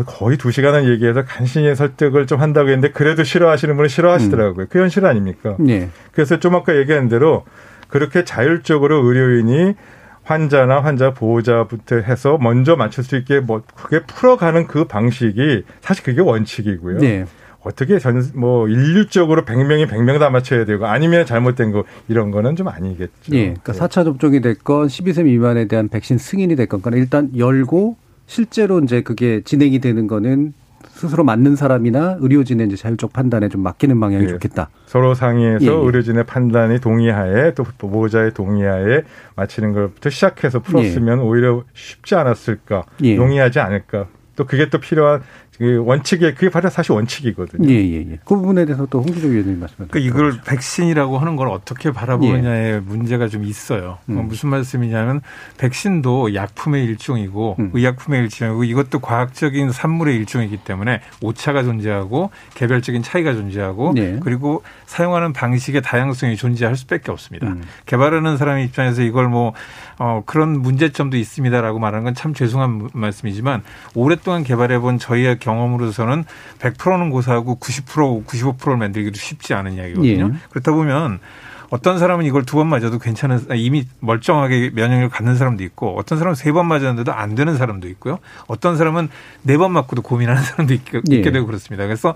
[0.07, 4.65] 거의 두 시간을 얘기해서 간신히 설득을 좀 한다고 했는데 그래도 싫어하시는 분은 싫어하시더라고요.
[4.65, 4.67] 음.
[4.69, 5.55] 그 현실 아닙니까?
[5.67, 5.89] 예.
[6.11, 7.45] 그래서 좀 아까 얘기한 대로
[7.87, 9.75] 그렇게 자율적으로 의료인이
[10.23, 16.21] 환자나 환자 보호자부터 해서 먼저 맞출 수 있게 뭐 그게 풀어가는 그 방식이 사실 그게
[16.21, 16.99] 원칙이고요.
[16.99, 17.25] 네.
[17.63, 22.67] 어떻게 전, 뭐, 인류적으로 100명이 100명 다 맞춰야 되고, 아니면 잘못된 거, 이런 거는 좀
[22.67, 23.31] 아니겠죠.
[23.31, 23.53] 예.
[23.53, 23.79] 그러니까 네.
[23.79, 27.95] 4차 접종이 됐건, 12세 미만에 대한 백신 승인이 됐건, 일단 열고,
[28.27, 30.53] 실제로 이제 그게 진행이 되는 거는
[30.93, 34.27] 스스로 맞는 사람이나 의료진의 이제 자율적 판단에 좀 맡기는 방향이 예.
[34.29, 34.69] 좋겠다.
[34.85, 35.73] 서로 상의해서 예, 예.
[35.73, 39.01] 의료진의 판단이 동의하에 또 보호자의 동의하에
[39.35, 41.23] 마치는 것부터 시작해서 풀었으면 예.
[41.23, 43.17] 오히려 쉽지 않았을까, 예.
[43.17, 44.07] 용이하지 않을까.
[44.35, 45.21] 또 그게 또 필요한
[45.63, 47.69] 그 원칙에 그게 바로 사실 원칙이거든요.
[47.69, 48.19] 예, 예, 예.
[48.25, 50.41] 그 부분에 대해서 또 홍기조 의원님 말씀해 그 이걸 그렇죠.
[50.45, 52.79] 백신이라고 하는 걸 어떻게 바라보느냐의 예.
[52.79, 53.99] 문제가 좀 있어요.
[54.09, 54.17] 음.
[54.17, 55.21] 어, 무슨 말씀이냐면
[55.57, 57.71] 백신도 약품의 일종이고 음.
[57.73, 64.19] 의약품의 일종이고 이것도 과학적인 산물의 일종이기 때문에 오차가 존재하고 개별적인 차이가 존재하고 예.
[64.23, 67.47] 그리고 사용하는 방식의 다양성이 존재할 수밖에 없습니다.
[67.47, 67.63] 음.
[67.85, 69.53] 개발하는 사람의 입장에서 이걸 뭐
[69.99, 73.63] 어, 그런 문제점도 있습니다라고 말하는 건 참 죄송한 말씀이지만
[73.95, 76.25] 오랫동안 개발해 본 저희의 경 험으로서는
[76.59, 80.31] 100%는 고사하고 90% 95%를 만들기도 쉽지 않은 이야기거든요.
[80.33, 80.37] 예.
[80.49, 81.19] 그렇다 보면
[81.69, 86.35] 어떤 사람은 이걸 두 번 맞아도 괜찮은 이미 멀쩡하게 면역력을 갖는 사람도 있고 어떤 사람은
[86.35, 88.19] 세 번 맞았는데도 안 되는 사람도 있고요.
[88.45, 89.09] 어떤 사람은
[89.41, 91.15] 네 번 맞고도 고민하는 사람도 있게, 예.
[91.15, 91.85] 있게 되고 그렇습니다.
[91.87, 92.13] 그래서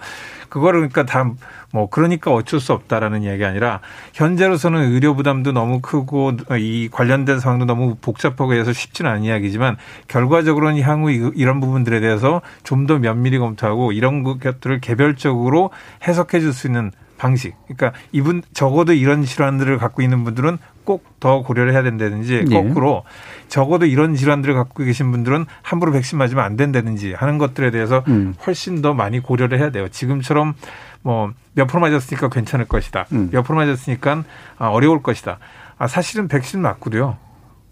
[0.50, 1.32] 그거를 그러니까 다
[1.74, 3.82] 뭐 그러니까 어쩔 수 없다라는 이야기 아니라
[4.14, 9.78] 현재로서는 의료 부담도 너무 크고 이 관련된 상황도 너무 복잡하고 해서 쉽지는 않은 이야기지만
[10.08, 15.72] 결과적으로는 향후 이런 부분들에 대해서 좀 더 면밀히 검토하고 이런 것들을 개별적으로
[16.08, 17.56] 해석해 줄 수 있는 방식.
[17.68, 22.56] 그러니까 이분 적어도 이런 질환들을 갖고 있는 분들은 꼭 더 고려를 해야 된다든지 네.
[22.56, 23.04] 거꾸로
[23.48, 28.36] 적어도 이런 질환들을 갖고 계신 분들은 함부로 백신 맞으면 안 된다든지 하는 것들에 대해서 음.
[28.46, 29.88] 훨씬 더 많이 고려를 해야 돼요.
[29.90, 30.54] 지금처럼
[31.02, 33.08] 뭐 몇 프로 맞았으니까 괜찮을 것이다.
[33.14, 33.30] 음.
[33.32, 34.24] 몇 프로 맞았으니까
[34.60, 35.40] 아, 어려울 것이다.
[35.80, 37.18] 아, 사실은 백신 맞고도요.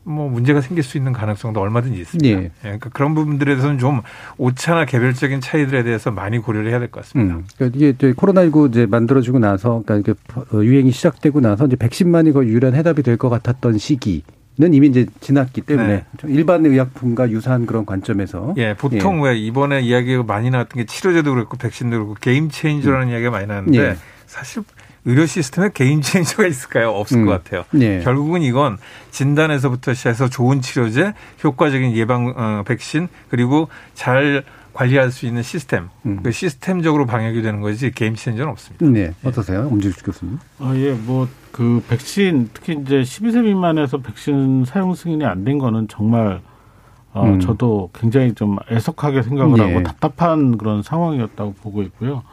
[0.08, 2.40] 뭐 문제가 생길 수 있는 가능성도 얼마든지 있습니다.
[2.40, 2.44] 예.
[2.46, 2.52] 예.
[2.62, 4.02] 그러니까 그런 부분들에 대해서는 좀
[4.38, 7.36] 오차나 개별적인 차이들에 대해서 많이 고려를 해야 될 것 같습니다.
[7.38, 7.46] 음.
[7.58, 10.20] 그러니까 이게 코로나19 이제 만들어지고 나서 그러니까 이게
[10.54, 14.24] 유행이 시작되고 나서 이제 백신만이 거의 유일한 해답이 될 것 같았던 시기.
[14.58, 16.06] 는 이미 이제 지났기 때문에 네.
[16.34, 19.32] 일반 의약품과 유사한 그런 관점에서 예 보통 예.
[19.32, 23.12] 왜 이번에 이야기가 많이 나왔던 게 치료제도 그렇고 백신도 그렇고 게임 체인저라는 음.
[23.12, 23.96] 이야기가 많이 나왔는데 예.
[24.28, 24.64] 사실
[25.06, 26.90] 의료 시스템에 개인 체인저가 있을까요?
[26.90, 27.26] 없을 음.
[27.26, 27.64] 것 같아요.
[27.72, 28.00] 네.
[28.04, 28.78] 결국은 이건
[29.12, 31.14] 진단에서부터 시작해서 좋은 치료제,
[31.44, 36.20] 효과적인 예방 어, 백신 그리고 잘 관리할 수 있는 시스템, 음.
[36.22, 38.86] 그 시스템적으로 방역이 되는 거지 게임 체인저는 없습니다.
[38.88, 40.38] 네, 어떠세요, 엄지수 교수님?
[40.60, 45.88] 아 예, 뭐 그 백신 특히 이제 12세 미만에서 백신 사용 승인이 안 된 거는
[45.88, 46.42] 정말
[47.14, 47.40] 어, 음.
[47.40, 49.64] 저도 굉장히 좀 애석하게 생각을 네.
[49.72, 52.24] 하고 답답한 그런 상황이었다고 보고 있고요.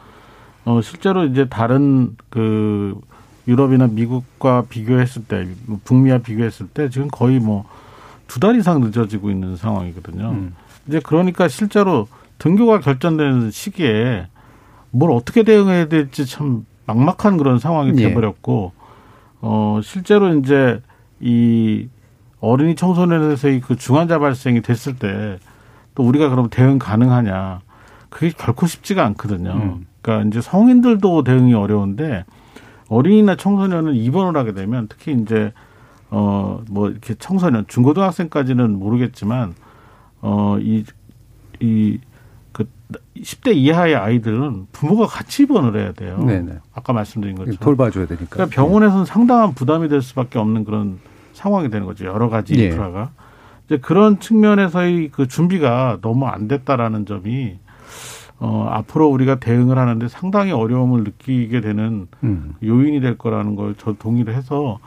[0.65, 2.99] 어, 실제로 이제 다른 그
[3.47, 7.65] 유럽이나 미국과 비교했을 때, 뭐 북미와 비교했을 때 지금 거의 뭐
[8.27, 10.29] 두 달 이상 늦어지고 있는 상황이거든요.
[10.31, 10.55] 음.
[10.87, 12.07] 이제 그러니까 실제로
[12.39, 14.27] 등교가 결정되는 시기에
[14.91, 18.07] 뭘 어떻게 대응해야 될지 참 막막한 그런 상황이 예.
[18.07, 18.71] 돼버렸고,
[19.41, 20.81] 어, 실제로 이제
[21.19, 21.87] 이
[22.39, 25.37] 어린이 청소년에서의 그 중환자 발생이 됐을 때
[25.95, 27.59] 또 우리가 그럼 대응 가능하냐.
[28.13, 29.51] 그게 결코 쉽지가 않거든요.
[29.51, 29.87] 음.
[30.01, 32.25] 그러니까 이제 성인들도 대응이 어려운데
[32.89, 35.51] 어린이나 청소년은 입원을 하게 되면 특히 이제
[36.09, 39.55] 어 뭐 이렇게 청소년 중고등학생까지는 모르겠지만
[40.21, 40.83] 어이
[41.59, 41.99] 이
[42.51, 42.65] 그
[43.17, 46.19] 10대 이하의 아이들은 부모가 같이 입원을 해야 돼요.
[46.19, 46.59] 네네.
[46.73, 48.27] 아까 말씀드린 것처럼 돌봐줘야 되니까.
[48.29, 50.99] 그러니까 병원에서는 상당한 부담이 될 수밖에 없는 그런
[51.33, 52.05] 상황이 되는 거죠.
[52.05, 52.65] 여러 가지 네.
[52.65, 53.09] 인프라가.
[53.65, 57.57] 이제 그런 측면에서의 그 준비가 너무 안 됐다라는 점이
[58.45, 62.55] 어, 앞으로 우리가 대응을 하는데 상당히 어려움을 느끼게 되는 음.
[62.61, 64.79] 요인이 될 거라는 걸 저 동의를 해서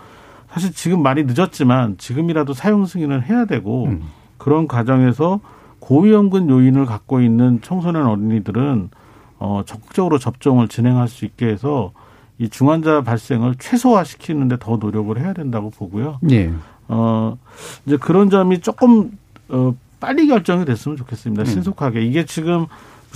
[0.51, 4.03] 사실 지금 많이 늦었지만 지금이라도 사용 승인을 해야 되고 음.
[4.37, 5.41] 그런 과정에서
[5.81, 8.91] 고위험군 요인을 갖고 있는 청소년 어린이들은
[9.39, 11.93] 어, 적극적으로 접종을 진행할 수 있게 해서
[12.39, 16.19] 이 중환자 발생을 최소화시키는데 더 노력을 해야 된다고 보고요.
[16.31, 16.53] 예.
[16.89, 17.39] 어
[17.87, 19.17] 이제 그런 점이 조금
[19.49, 21.43] 어 빨리 결정이 됐으면 좋겠습니다.
[21.43, 21.47] 음.
[21.47, 22.67] 신속하게 이게 지금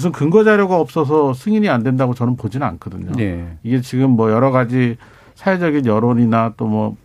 [0.00, 3.12] 무슨 근거 자료가 없어서 승인이 안 된다고 저는 보지는 않거든요.
[3.18, 3.44] 예.
[3.62, 4.96] 이게 지금 뭐 여러 가지
[5.34, 6.96] 사회적인 여론이나 또 뭐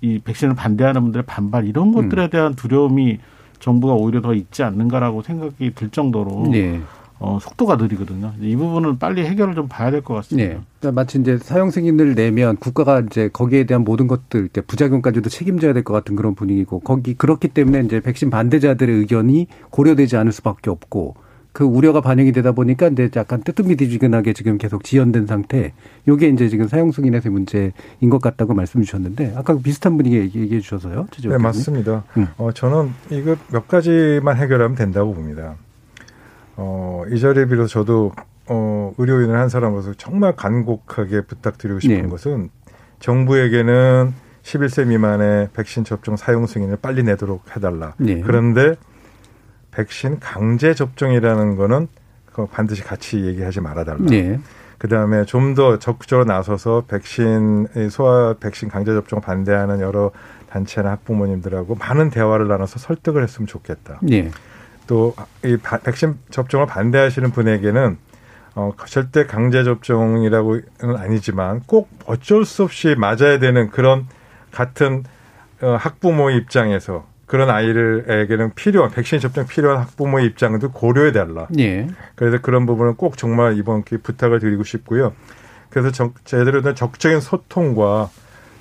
[0.00, 2.30] 이 백신을 반대하는 분들의 반발 이런 것들에 음.
[2.30, 3.18] 대한 두려움이
[3.58, 6.80] 정부가 오히려 더 있지 않는가라고 생각이 들 정도로 네.
[7.18, 8.32] 어, 속도가 느리거든요.
[8.40, 10.48] 이 부분은 빨리 해결을 좀 봐야 될 것 같습니다.
[10.54, 10.60] 네.
[10.78, 15.82] 그러니까 마치 이제 사용 승인을 내면 국가가 이제 거기에 대한 모든 것들, 부작용까지도 책임져야 될
[15.82, 21.16] 것 같은 그런 분위기고 거기 그렇기 때문에 이제 백신 반대자들의 의견이 고려되지 않을 수밖에 없고
[21.52, 25.72] 그 우려가 반영이 되다 보니까 이제 약간 뜨뜻미지근하게 지금 계속 지연된 상태.
[26.06, 27.72] 요게 이제 지금 사용 승인에서의 문제인
[28.10, 31.06] 것 같다고 말씀 주셨는데 아까 비슷한 분이 얘기해 주셔서요.
[31.22, 32.04] 네, 맞습니다.
[32.16, 32.28] 음.
[32.36, 35.56] 어, 저는 이거 몇 가지만 해결하면 된다고 봅니다.
[36.56, 38.12] 어, 이 자리에 비로소 저도
[38.46, 42.08] 어, 의료인을 한 사람으로서 정말 간곡하게 부탁드리고 싶은 네.
[42.08, 42.50] 것은
[43.00, 47.94] 정부에게는 11세 미만의 백신 접종 사용 승인을 빨리 내도록 해달라.
[47.98, 48.20] 네.
[48.20, 48.76] 그런데
[49.70, 51.88] 백신 강제 접종이라는 거는
[52.52, 53.98] 반드시 같이 얘기하지 말아달라.
[54.06, 54.38] 네.
[54.78, 60.12] 그 다음에 좀 더 적극적으로 나서서 백신 소아 백신 강제 접종 반대하는 여러
[60.50, 63.98] 단체나 학부모님들하고 많은 대화를 나눠서 설득을 했으면 좋겠다.
[64.02, 64.30] 네.
[64.86, 67.98] 또이 백신 접종을 반대하시는 분에게는
[68.54, 74.06] 어, 절대 강제 접종이라고는 아니지만 꼭 어쩔 수 없이 맞아야 되는 그런
[74.50, 75.04] 같은
[75.60, 81.46] 어, 학부모 입장에서 그런 아이들에게는 필요한 백신 접종 필요한 학부모의 입장도 고려해 달라.
[81.58, 81.86] 예.
[82.14, 85.12] 그래서 그런 부분은 꼭 정말 이번 기회에 부탁을 드리고 싶고요.
[85.68, 88.08] 그래서 정, 제대로 된 적극적인 소통과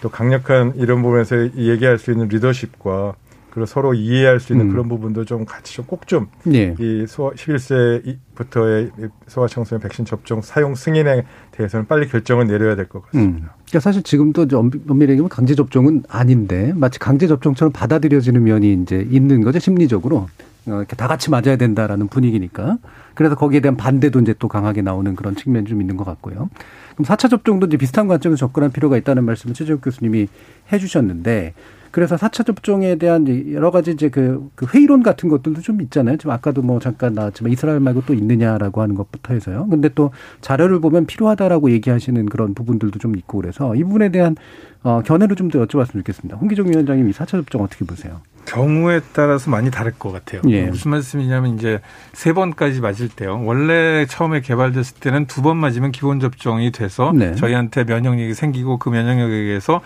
[0.01, 3.15] 또 강력한 이런 부분에서 얘기할 수 있는 리더십과
[3.57, 4.71] 그리고 서로 이해할 수 있는 음.
[4.71, 6.75] 그런 부분도 좀 같이 좀 꼭좀이 예.
[7.07, 13.47] 소아 11세부터의 소아 청소년 백신 접종 사용 승인에 대해서는 빨리 결정을 내려야 될 것 같습니다.
[13.47, 13.49] 음.
[13.65, 19.41] 그러니까 사실 지금도 엄밀히 얘기하면 강제 접종은 아닌데 마치 강제 접종처럼 받아들여지는 면이 이제 있는
[19.41, 20.27] 거죠 심리적으로
[20.67, 22.77] 어, 이렇게 다 같이 맞아야 된다라는 분위기니까
[23.15, 26.51] 그래서 거기에 대한 반대도 이제 또 강하게 나오는 그런 측면이 좀 있는 것 같고요.
[26.93, 30.27] 그럼 4차 접종도 이제 비슷한 관점에서 접근할 필요가 있다는 말씀을 최재욱 교수님이
[30.71, 31.55] 해주셨는데
[31.97, 36.17] 그래서 4차 접종에 대한 여러 가지 이제 그, 그 회의론 같은 것들도 좀 있잖아요.
[36.17, 39.65] 지금 아까도 뭐 잠깐 나왔지만 이스라엘 말고 또 있느냐라고 하는 것부터 해서요.
[39.67, 44.35] 근데 또 자료를 보면 필요하다라고 얘기하시는 그런 부분들도 좀 있고 그래서 이 부분에 대한
[44.83, 46.37] 어, 견해를 좀더 여쭤봤으면 좋겠습니다.
[46.37, 48.21] 홍기종 위원장님 이 4차 접종 어떻게 보세요?
[48.45, 50.41] 경우에 따라서 많이 다를 것 같아요.
[50.49, 50.67] 예.
[50.67, 51.81] 무슨 말씀이냐면 이제
[52.13, 53.41] 세 번까지 맞을 때요.
[53.43, 57.33] 원래 처음에 개발됐을 때는 두 번 맞으면 기본 접종이 돼서 네.
[57.35, 59.81] 저희한테 면역력이 생기고 그 면역력에 의해서 아,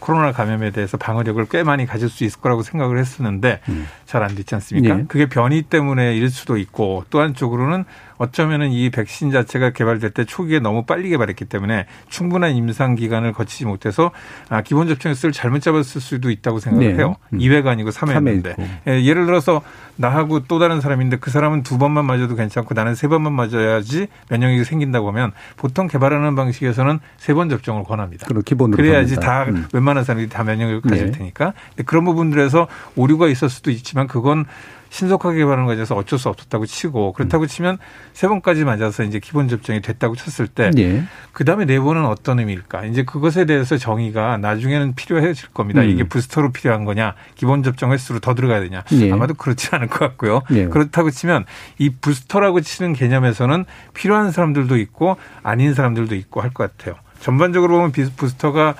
[0.00, 3.86] 코로나 감염에 대해서 방어력을 꽤 많이 가질 수 있을 거라고 생각을 했었는데 음.
[4.06, 4.98] 잘안 됐지 않습니까?
[5.00, 5.04] 예.
[5.08, 7.84] 그게 변이 때문에 일 수도 있고 또 한쪽으로는
[8.18, 13.66] 어쩌면은 이 백신 자체가 개발될 때 초기에 너무 빨리 개발했기 때문에 충분한 임상 기간을 거치지
[13.66, 14.10] 못해서
[14.48, 16.94] 아, 기본 접종의 수를 잘못 잡았을 수도 있다고 생각을 네.
[16.98, 17.16] 해요.
[17.34, 17.38] 음.
[17.38, 18.54] 2회가 아니고 3회였는데.
[18.88, 19.60] 예, 예를 들어서
[19.96, 24.64] 나하고 또 다른 사람인데 그 사람은 두 번만 맞아도 괜찮고 나는 세 번만 맞아야지 면역력이
[24.64, 28.26] 생긴다고 하면 보통 개발하는 방식에서는 세 번 접종을 권합니다.
[28.46, 29.65] 기본으로 그래야지 다 음.
[29.72, 31.12] 웬만한 사람들이 다 면역력을 가질 네.
[31.12, 31.52] 테니까
[31.84, 34.44] 그런 부분들에서 오류가 있을 수도 있지만 그건
[34.88, 37.48] 신속하게 개발하는 과정에서 어쩔 수 없었다고 치고 그렇다고 음.
[37.48, 37.78] 치면
[38.12, 41.02] 세 번까지 맞아서 이제 기본 접종이 됐다고 쳤을 때 예.
[41.32, 42.84] 그다음에 네 번은 어떤 의미일까?
[42.86, 45.82] 이제 그것에 대해서 정의가 나중에는 필요해질 겁니다.
[45.82, 45.88] 음.
[45.90, 48.84] 이게 부스터로 필요한 거냐, 기본 접종 횟수로 더 들어가야 되냐?
[48.92, 49.12] 예.
[49.12, 50.42] 아마도 그렇지 않을 것 같고요.
[50.52, 50.66] 예.
[50.66, 51.44] 그렇다고 치면
[51.78, 56.94] 이 부스터라고 치는 개념에서는 필요한 사람들도 있고 아닌 사람들도 있고 할 것 같아요.
[57.20, 58.74] 전반적으로 보면 부스터가 어,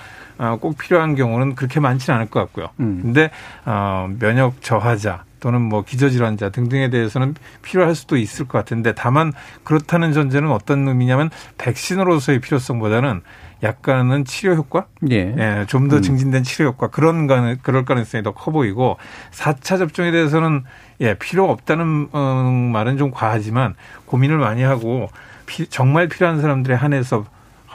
[0.61, 2.69] 꼭 필요한 경우는 그렇게 많지는 않을 것 같고요.
[2.81, 3.01] 음.
[3.03, 3.31] 근데
[3.65, 9.33] 어 면역 저하자 또는 뭐 기저질환자 등등에 대해서는 필요할 수도 있을 것 같은데 다만
[9.65, 13.23] 그렇다는 전제는 어떤 의미냐면 백신으로서의 필요성보다는
[13.63, 16.03] 약간은 치료 효과, 예, 예 좀더 음.
[16.03, 18.99] 증진된 치료 효과 그런 가 그럴 가능성이 더 커 보이고
[19.31, 20.65] 4차 접종에 대해서는
[21.01, 25.09] 예 필요 없다는 음, 말은 좀 과하지만 고민을 많이 하고
[25.47, 27.25] 피, 정말 필요한 사람들에 한해서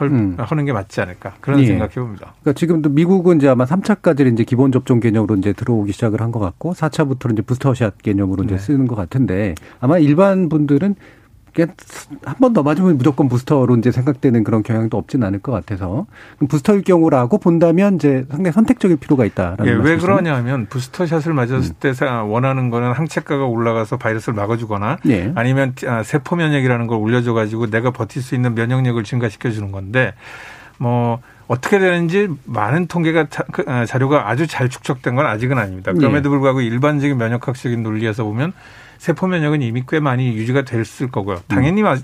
[0.09, 0.35] 음.
[0.37, 1.65] 하는 게 맞지 않을까 그런 예.
[1.67, 2.33] 생각해 봅니다.
[2.41, 6.39] 그러니까 지금도 미국은 이제 아마 3차까지 이제 기본 접종 개념으로 이제 들어오기 시작을 한 것
[6.39, 8.59] 같고 4차부터는 이제 부스터샷 개념으로 이제 네.
[8.59, 10.95] 쓰는 것 같은데 아마 일반 분들은
[11.55, 16.05] 한 번 더 맞으면 무조건 부스터로 이제 생각되는 그런 경향도 없지는 않을 것 같아서
[16.49, 21.75] 부스터일 경우라고 본다면 이제 상당히 선택적일 필요가 있다라는 예, 왜 그러냐면 부스터샷을 맞았을 음.
[21.79, 21.93] 때
[22.27, 25.31] 원하는 거는 항체가가 올라가서 바이러스를 막아주거나 예.
[25.35, 30.13] 아니면 아, 세포 면역이라는 걸 올려줘 가지고 내가 버틸 수 있는 면역력을 증가시켜 주는 건데
[30.77, 35.91] 뭐 어떻게 되는지 많은 통계가 그, 아, 자료가 아주 잘 축적된 건 아직은 아닙니다.
[35.93, 36.29] 그럼에도 예.
[36.29, 38.53] 불구하고 일반적인 면역학적인 논리에서 보면
[39.01, 41.39] 세포 면역은 이미 꽤 많이 유지가 됐을 거고요.
[41.47, 41.95] 당연히 아,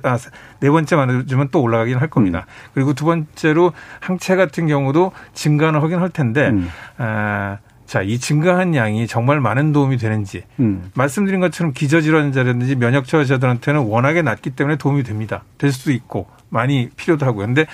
[0.60, 2.48] 네 번째 맞으면 또 올라가긴 할 겁니다.
[2.48, 2.72] 음.
[2.74, 6.68] 그리고 두 번째로 항체 같은 경우도 증가는 하긴 할 텐데 음.
[6.98, 10.90] 아, 자, 이 증가한 양이 정말 많은 도움이 되는지 음.
[10.96, 15.44] 말씀드린 것처럼 기저질환자라든지 면역 저하자들한테는 워낙에 낮기 때문에 도움이 됩니다.
[15.60, 17.46] 될 수도 있고 많이 필요도 하고요.
[17.46, 17.68] 근데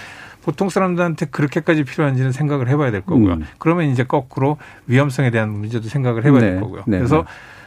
[0.44, 3.36] 보통 사람들한테 그렇게까지 필요한지는 생각을 해봐야 될 거고요.
[3.36, 3.46] 음.
[3.58, 4.58] 그러면 이제 거꾸로
[4.88, 6.52] 위험성에 대한 문제도 생각을 해봐야 네.
[6.52, 6.84] 될 거고요.
[6.88, 6.98] 네.
[6.98, 7.24] 그래서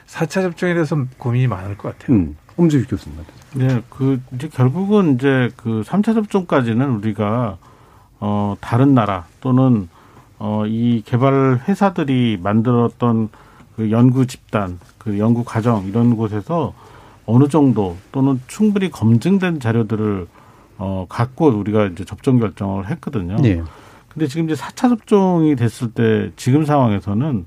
[0.07, 2.17] 사차 접종에 대해서 고민이 많을 것 같아요.
[2.17, 2.37] 음.
[2.57, 3.19] 엄지휘 교수님.
[3.55, 7.59] 네, 그 이제 결국은 이제 그 3차 접종까지는 우리가
[8.19, 9.89] 어 다른 나라 또는
[10.39, 13.29] 어, 이 개발 회사들이 만들었던
[13.77, 16.75] 그 연구 집단, 그 연구 과정 이런 곳에서
[17.27, 20.27] 어느 정도 또는 충분히 검증된 자료들을
[20.79, 23.37] 어, 갖고 우리가 이제 접종 결정을 했거든요.
[23.37, 23.63] 네.
[24.09, 27.47] 근데 지금 이제 사차 접종이 됐을 때 지금 상황에서는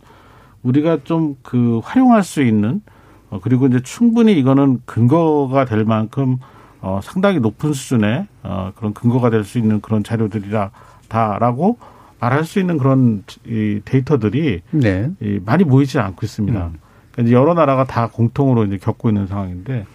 [0.63, 2.81] 우리가 좀 그 활용할 수 있는
[3.29, 6.37] 어, 그리고 이제 충분히 이거는 근거가 될 만큼
[6.81, 10.71] 어, 상당히 높은 수준의 어, 그런 근거가 될 수 있는 그런 자료들이라
[11.07, 11.77] 다라고
[12.19, 15.09] 말할 수 있는 그런 이 데이터들이 네.
[15.21, 16.67] 이 많이 모이지 않고 있습니다.
[16.67, 16.73] 음.
[17.11, 19.85] 그러니까 여러 나라가 다 공통으로 이제 겪고 있는 상황인데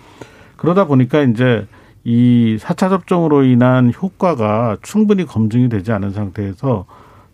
[0.56, 1.66] 그러다 보니까 이제
[2.04, 6.86] 이 4차 접종으로 인한 효과가 충분히 검증이 되지 않은 상태에서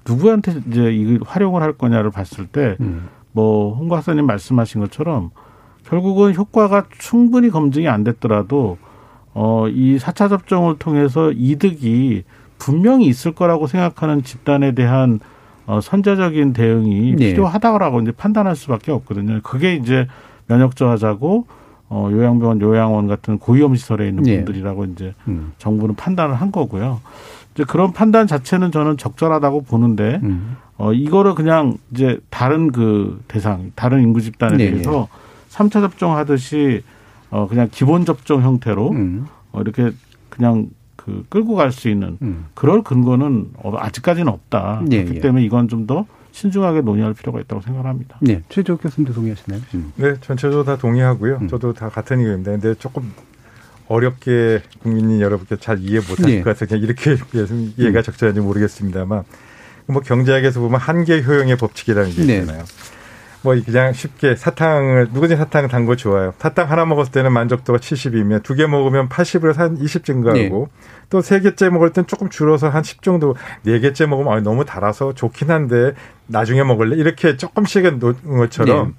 [0.09, 3.09] 누구한테 이제 이걸 활용을 할 거냐를 봤을 때, 음.
[3.33, 5.31] 뭐, 홍 박사님 말씀하신 것처럼
[5.85, 8.79] 결국은 효과가 충분히 검증이 안 됐더라도,
[9.33, 12.25] 어, 이 4차 접종을 통해서 이득이
[12.59, 15.21] 분명히 있을 거라고 생각하는 집단에 대한
[15.67, 17.31] 어, 선제적인 대응이 네.
[17.31, 19.41] 필요하다고 이제 판단할 수밖에 없거든요.
[19.43, 20.09] 그게 이제
[20.47, 21.47] 면역 저하자고
[21.89, 24.37] 어, 요양병원, 요양원 같은 고위험 시설에 있는 네.
[24.37, 25.53] 분들이라고 이제 음.
[25.59, 27.01] 정부는 판단을 한 거고요.
[27.61, 30.57] 이제 그런 판단 자체는 저는 적절하다고 보는데 음.
[30.79, 34.71] 어, 이거를 그냥 이제 다른 그 대상, 다른 인구 집단에 네.
[34.71, 35.09] 대해서
[35.49, 36.83] 삼차 접종 하듯이
[37.31, 39.27] 어, 그냥 기본 접종 형태로 음.
[39.53, 39.93] 어, 이렇게
[40.31, 42.47] 그냥 그 끌고 갈 수 있는 음.
[42.55, 44.83] 그럴 근거는 어, 아직까지는 없다.
[44.91, 45.21] 예, 그렇기 예.
[45.21, 48.17] 때문에 이건 좀더 신중하게 논의할 필요가 있다고 생각합니다.
[48.21, 49.61] 네, 최조 교수님도 동의하시나요?
[49.75, 49.93] 음.
[49.97, 51.39] 네, 전체적으로 다 동의하고요.
[51.43, 51.49] 음.
[51.49, 52.53] 저도 다 같은 의견입니다.
[52.53, 53.13] 근데 조금
[53.91, 56.39] 어렵게 국민이 여러분께 잘 이해 못할 네.
[56.43, 57.17] 것 같아서 그냥 이렇게
[57.77, 58.03] 이해가 음.
[58.03, 59.25] 적절한지 모르겠습니다만
[59.87, 62.39] 뭐 경제학에서 보면 한계 효용의 법칙이라는 게 네.
[62.39, 62.63] 있잖아요.
[62.63, 62.65] 네.
[63.43, 66.35] 뭐 그냥 쉽게 사탕을 누구든지 사탕 단 거 좋아요.
[66.39, 71.07] 사탕 하나 먹었을 때는 만족도가 70이면 두 개 먹으면 80으로 한 20 증가하고 네.
[71.09, 75.15] 또세 개째 먹을 땐 조금 줄어서 한 10 정도 네 개째 먹으면 아, 너무 달아서
[75.15, 75.95] 좋긴 한데
[76.29, 78.93] 나중에 먹을래 이렇게 조금씩은 놓은 것처럼 네.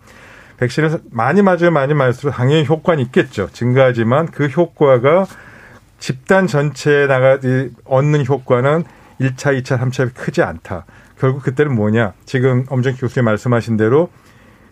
[0.62, 3.50] 백신을 많이 맞으면 많이 맞을수록 당연히 효과는 있겠죠.
[3.52, 5.26] 증가하지만 그 효과가
[5.98, 7.40] 집단 전체에 나가
[7.86, 8.84] 얻는 효과는
[9.20, 10.86] 1차, 2차, 3차 크지 않다.
[11.18, 12.14] 결국 그때는 뭐냐?
[12.26, 14.10] 지금 엄정 교수님 말씀하신 대로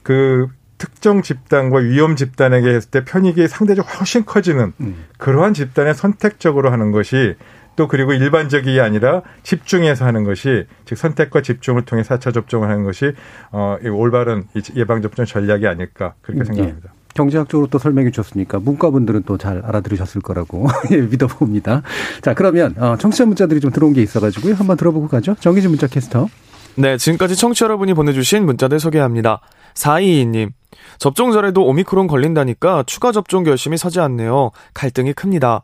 [0.03, 0.47] 그
[0.77, 5.05] 특정 집단과 위험 집단에게 했을 때 편익이 상대적으로 훨씬 커지는 음.
[5.17, 7.35] 그러한 집단에 선택적으로 하는 것이
[7.79, 13.13] 또 그리고 일반적이 아니라 집중해서 하는 것이 즉 선택과 집중을 통해 사차 접종을 하는 것이
[13.53, 14.43] 어 올바른
[14.75, 16.45] 예방 접종 전략이 아닐까 그렇게 음, 예.
[16.45, 16.89] 생각합니다.
[16.93, 16.99] 예.
[17.13, 21.83] 경제학적으로 또 설명해 주셨으니까 문과분들은 또 잘 알아들으셨을 거라고 예, 믿어봅니다.
[22.21, 24.55] 자 그러면 어, 청취자 문자들이 좀 들어온 게 있어가지고요.
[24.55, 25.35] 한번 들어보고 가죠.
[25.39, 26.27] 정기진 문자 캐스터.
[26.75, 29.39] 네, 지금까지 청취자 여러분이 보내주신 문자들 소개합니다.
[29.75, 30.49] 422님,
[30.97, 34.51] 접종 전에도 오미크론 걸린다니까 추가 접종 결심이 서지 않네요.
[34.73, 35.61] 갈등이 큽니다.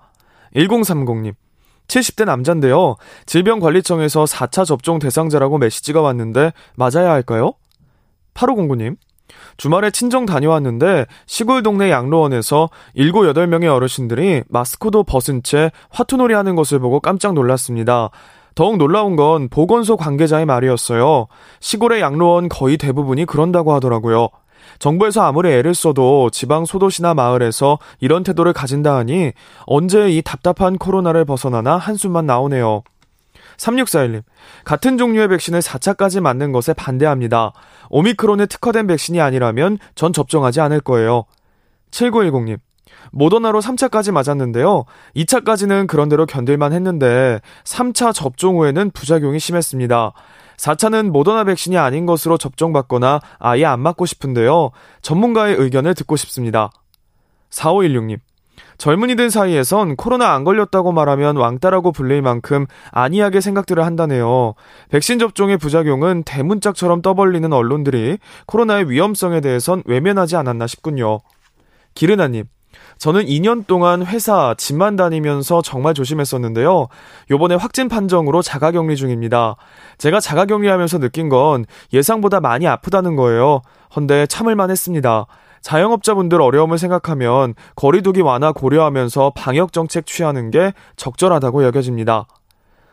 [0.55, 1.33] 1030님,
[1.87, 2.95] 70대 남잔데요.
[3.25, 7.53] 질병관리청에서 4차 접종 대상자라고 메시지가 왔는데 맞아야 할까요?
[8.33, 8.97] 8509님,
[9.57, 16.79] 주말에 친정 다녀왔는데 시골 동네 양로원에서 7, 8명의 어르신들이 마스크도 벗은 채 화투놀이 하는 것을
[16.79, 18.09] 보고 깜짝 놀랐습니다.
[18.53, 21.27] 더욱 놀라운 건 보건소 관계자의 말이었어요.
[21.59, 24.29] 시골의 양로원 거의 대부분이 그런다고 하더라고요.
[24.79, 29.33] 정부에서 아무리 애를 써도 지방 소도시나 마을에서 이런 태도를 가진다 하니
[29.65, 32.83] 언제 이 답답한 코로나를 벗어나나 한숨만 나오네요.
[33.57, 34.23] 3641님,
[34.63, 37.53] 같은 종류의 백신을 4차까지 맞는 것에 반대합니다.
[37.89, 41.23] 오미크론에 특화된 백신이 아니라면 전 접종하지 않을 거예요.
[41.91, 42.57] 7910님,
[43.11, 44.85] 모더나로 3차까지 맞았는데요.
[45.15, 50.11] 2차까지는 그런대로 견딜만 했는데 3차 접종 후에는 부작용이 심했습니다.
[50.57, 54.71] 4차는 모더나 백신이 아닌 것으로 접종받거나 아예 안 맞고 싶은데요.
[55.01, 56.69] 전문가의 의견을 듣고 싶습니다.
[57.49, 58.19] 4516님.
[58.77, 64.53] 젊은이들 사이에선 코로나 안 걸렸다고 말하면 왕따라고 불릴 만큼 안이하게 생각들을 한다네요.
[64.89, 71.19] 백신 접종의 부작용은 대문짝처럼 떠벌리는 언론들이 코로나의 위험성에 대해선 외면하지 않았나 싶군요.
[71.93, 72.45] 기르나님.
[72.97, 76.87] 저는 2년 동안 회사 집만 다니면서 정말 조심했었는데요.
[77.29, 79.55] 요번에 확진 판정으로 자가격리 중입니다.
[79.97, 83.61] 제가 자가격리하면서 느낀 건 예상보다 많이 아프다는 거예요.
[83.95, 85.25] 헌데 참을만 했습니다.
[85.61, 92.27] 자영업자분들 어려움을 생각하면 거리두기 완화 고려하면서 방역 정책 취하는 게 적절하다고 여겨집니다.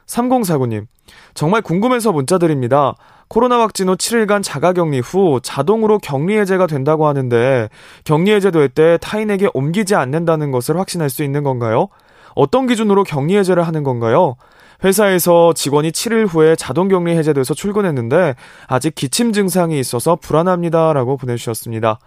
[0.07, 0.87] 3049님,
[1.35, 2.95] 정말 궁금해서 문자 드립니다.
[3.33, 7.71] 코로나 확진 후 7일간 자가 격리 후 자동으로 격리 해제가 된다고 하는데
[8.05, 11.89] 격리 해제될 때 타인에게 옮기지 않는다는 것을 확신할 수 있는 건가요?
[12.35, 14.37] 어떤 기준으로 격리 해제를 하는 건가요?
[14.85, 18.35] 회사에서 직원이 7일 후에 자동 격리 해제돼서 출근했는데
[18.67, 22.01] 아직 기침 증상이 있어서 불안합니다라고 보내주셨습니다.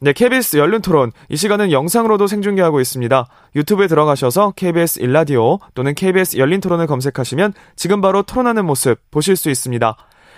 [0.00, 1.12] 네, KBS 열린 토론.
[1.30, 3.26] 이 시간은 영상으로도 생중계하고 있습니다.
[3.56, 9.48] 유튜브에 들어가셔서 KBS 일라디오 또는 KBS 열린 토론을 검색하시면 지금 바로 토론하는 모습 보실 수
[9.48, 9.96] 있습니다.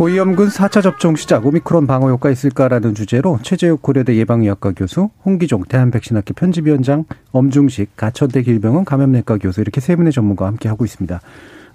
[0.00, 6.32] 고위험군 4차 접종 시작 오미크론 방어 효과 있을까라는 주제로 최재욱 고려대 예방의학과 교수, 홍기종 대한백신학회
[6.32, 11.20] 편집위원장, 엄중식 가천대 길병원 감염내과 교수 이렇게 세 분의 전문가와 함께 하고 있습니다.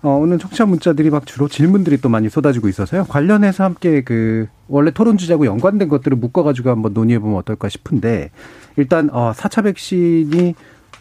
[0.02, 3.04] 어, 오늘 청취자 문자들이 막 주로 질문들이 또 많이 쏟아지고 있어서요.
[3.04, 8.32] 관련해서 함께 그 원래 토론 주제하고 연관된 것들을 묶어가지고 한번 논의해 보면 어떨까 싶은데
[8.76, 10.56] 일단 어, 4차 백신이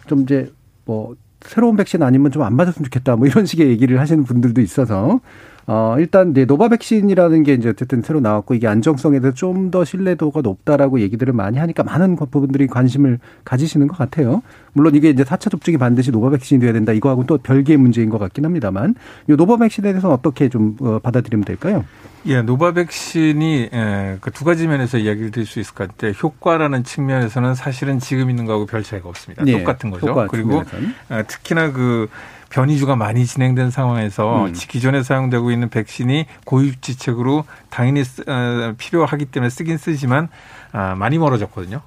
[0.09, 0.53] 좀 이제
[0.85, 5.21] 뭐 새로운 백신 아니면 좀 안 맞았으면 좋겠다 뭐 이런 식의 얘기를 하시는 분들도 있어서
[5.67, 9.85] 어, 일단 네, 노바 백신이라는 게 이제 어쨌든 새로 나왔고 이게 안정성에 대해서 좀 더
[9.85, 14.43] 신뢰도가 높다라고 얘기들을 많이 하니까 많은 부분들이 관심을 가지시는 것 같아요.
[14.73, 18.19] 물론 이게 이제 4차 접종이 반드시 노바 백신이 돼야 된다 이거하고는 또 별개의 문제인 것
[18.19, 18.95] 같긴 합니다만
[19.29, 21.85] 이 노바 백신에 대해서는 어떻게 좀 어, 받아들이면 될까요?
[22.27, 26.13] 예, 노바 백신이 예, 그 두 가지 면에서 이야기를 드릴 수 있을 것 같아요.
[26.13, 29.45] 효과라는 측면에서는 사실은 지금 있는 거하고 별 차이가 없습니다.
[29.47, 30.07] 예, 똑같은 거죠.
[30.31, 30.95] 그리고 측면에서는.
[31.11, 32.09] 어, 특히나 그
[32.55, 34.53] 변이주가 많이 진행된 상황에서 음.
[34.53, 40.29] 기존에 사용되고 있는 백신이 고육지책으로 당연히 어, 필요하기 때문에 쓰긴 쓰지만
[40.71, 41.81] 아, 많이 멀어졌거든요.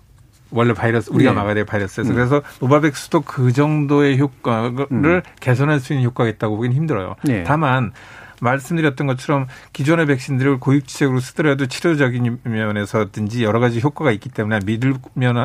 [0.51, 1.35] 원래 바이러스 우리가 네.
[1.37, 2.15] 막아야 될 바이러스에서 음.
[2.15, 5.21] 그래서 노바백스도 그 정도의 효과를 음.
[5.39, 7.15] 개선할 수 있는 효과가 있다고 보기는 힘들어요.
[7.23, 7.45] 네.
[7.45, 7.93] 다만
[8.41, 14.95] 말씀드렸던 것처럼 기존의 백신들을 고육지책으로 쓰더라도 치료적인 면에서든지 여러 가지 효과가 있기 때문에 믿을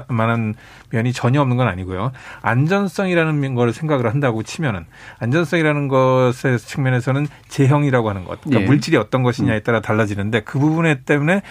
[0.09, 0.55] 만한
[0.91, 2.13] 면이 전혀 없는 건 아니고요.
[2.43, 4.87] 안전성이라는 걸 생각을 한다고 치면은
[5.19, 8.67] 안전성이라는 것의 측면에서는 제형이라고 하는 것, 그러니까 예.
[8.67, 11.43] 물질이 어떤 것이냐에 따라 달라지는데 그 부분에 때문에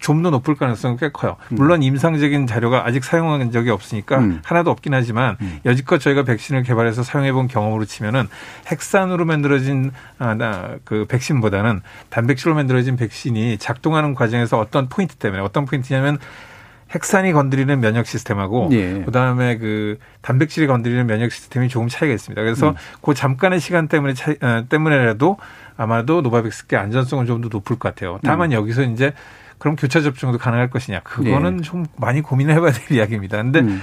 [0.00, 1.36] 좀 더 높을 가능성은 꽤 커요.
[1.52, 1.56] 음.
[1.56, 4.40] 물론 임상적인 자료가 아직 사용한 적이 없으니까 음.
[4.44, 5.60] 하나도 없긴 하지만 음.
[5.64, 8.28] 여지껏 저희가 백신을 개발해서 사용해 본 경험으로 치면은
[8.66, 11.80] 핵산으로 만들어진 아, 그 백신보다는
[12.10, 16.18] 단백질로 만들어진 백신이 작동하는 과정에서 어떤 포인트 때문에 어떤 포인트냐면
[16.90, 19.02] 핵산이 건드리는 면역 시스템하고 예.
[19.04, 22.42] 그다음에 그 단백질이 건드리는 면역 시스템이 조금 차이가 있습니다.
[22.42, 22.74] 그래서 음.
[23.00, 25.38] 그 잠깐의 시간 때문에 차, 어, 때문에라도
[25.76, 28.18] 아마도 노바백스의 안전성은 좀 더 높을 것 같아요.
[28.22, 28.54] 다만 음.
[28.54, 29.14] 여기서 이제
[29.60, 31.00] 그럼 교차 접종도 가능할 것이냐?
[31.00, 31.62] 그거는 네.
[31.62, 33.36] 좀 많이 고민을 해봐야 될 이야기입니다.
[33.36, 33.80] 근데 음.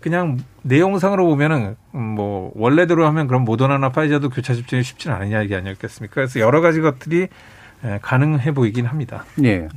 [0.00, 6.14] 그냥 내용상으로 보면은 뭐 원래대로 하면 그럼 모더나나 화이자도 교차 접종이 쉽지는 않은 이야기 아니었겠습니까?
[6.14, 7.28] 그래서 여러 가지 것들이
[7.84, 9.24] 예, 가능해 보이긴 합니다.
[9.36, 9.68] 네.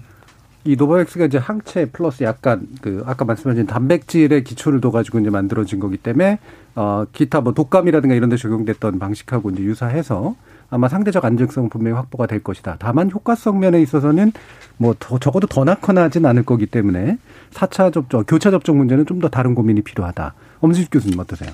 [0.66, 5.98] 이 노바백스가 이제 항체 플러스 약간 그 아까 말씀하신 단백질의 기초를 둬가지고 이제 만들어진 거기
[5.98, 6.40] 때문에
[6.76, 10.36] 어 기타 뭐 독감이라든가 이런 데 적용됐던 방식하고 이제 유사해서
[10.70, 12.76] 아마 상대적 안정성 분명히 확보가 될 것이다.
[12.80, 14.32] 다만 효과성 면에 있어서는
[14.78, 17.17] 뭐 더, 적어도 더 낳거나 하진 않을 거기 때문에
[17.51, 20.34] 4차 접종, 교차 접종 문제는 좀 더 다른 고민이 필요하다.
[20.61, 21.51] 엄수식 교수님 어떠세요?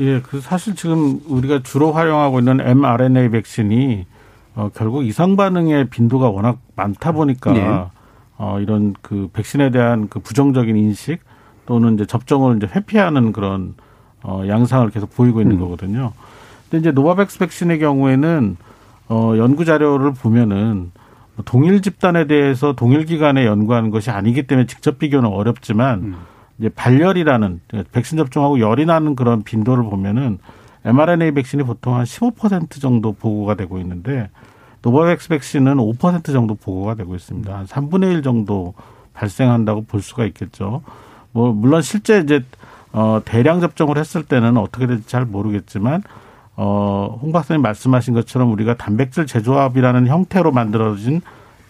[0.00, 4.06] 예, 그 사실 지금 우리가 주로 활용하고 있는 mRNA 백신이
[4.56, 7.84] 어, 결국 이상 반응의 빈도가 워낙 많다 보니까 네.
[8.38, 11.20] 어, 이런 그 백신에 대한 그 부정적인 인식
[11.66, 13.74] 또는 이제 접종을 이제 회피하는 그런
[14.22, 15.60] 어, 양상을 계속 보이고 있는 음.
[15.60, 16.12] 거거든요.
[16.70, 18.56] 근데 이제 노바백스 백신의 경우에는
[19.08, 20.90] 어 연구 자료를 보면은
[21.44, 26.16] 동일 집단에 대해서 동일 기간에 연구하는 것이 아니기 때문에 직접 비교는 어렵지만 음.
[26.58, 27.60] 이제 발열이라는
[27.92, 30.38] 백신 접종하고 열이 나는 그런 빈도를 보면은
[30.84, 34.30] mRNA 백신이 보통 한 15% 정도 보고가 되고 있는데
[34.82, 37.54] 노바백스 백신은 5% 정도 보고가 되고 있습니다.
[37.54, 38.74] 한 3분의 1 정도
[39.12, 40.82] 발생한다고 볼 수가 있겠죠.
[41.32, 42.44] 뭐 물론 실제 이제
[42.92, 46.02] 어 대량 접종을 했을 때는 어떻게 될지 잘 모르겠지만
[46.56, 51.20] 어, 홍 박사님 말씀하신 것처럼 우리가 단백질 재조합이라는 형태로 만들어진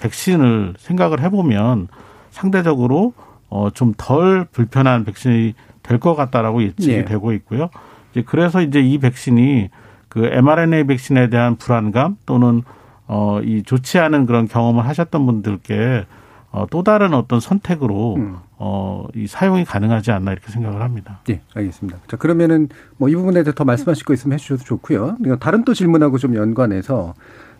[0.00, 1.88] 백신을 생각을 해보면
[2.30, 3.12] 상대적으로
[3.48, 7.04] 어, 좀 덜 불편한 백신이 될 것 같다라고 예측이 예.
[7.04, 7.70] 되고 있고요.
[8.12, 9.70] 이제 그래서 이제 이 백신이
[10.08, 12.62] 그 mRNA 백신에 대한 불안감 또는
[13.06, 16.06] 어, 이 좋지 않은 그런 경험을 하셨던 분들께
[16.50, 18.36] 어, 또 다른 어떤 선택으로 음.
[18.58, 21.20] 어, 이 사용이 가능하지 않나 이렇게 생각을 합니다.
[21.28, 21.98] 예, 알겠습니다.
[22.08, 25.16] 자, 그러면은 뭐 이 부분에 대해서 더 말씀하실 거 있으면 해주셔도 좋고요.
[25.40, 27.14] 다른 또 질문하고 좀 연관해서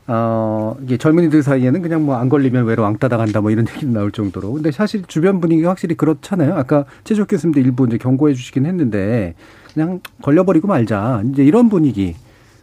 [0.09, 4.11] 어, 이게 젊은이들 사이에는 그냥 뭐 안 걸리면 외로 왕따 당한다 뭐 이런 얘기도 나올
[4.13, 4.53] 정도로.
[4.53, 6.55] 근데 사실 주변 분위기가 확실히 그렇잖아요.
[6.55, 9.35] 아까 최적 교수님도 일부 이제 경고해 주시긴 했는데
[9.75, 11.23] 그냥 걸려버리고 말자.
[11.33, 12.15] 이제 이런 분위기.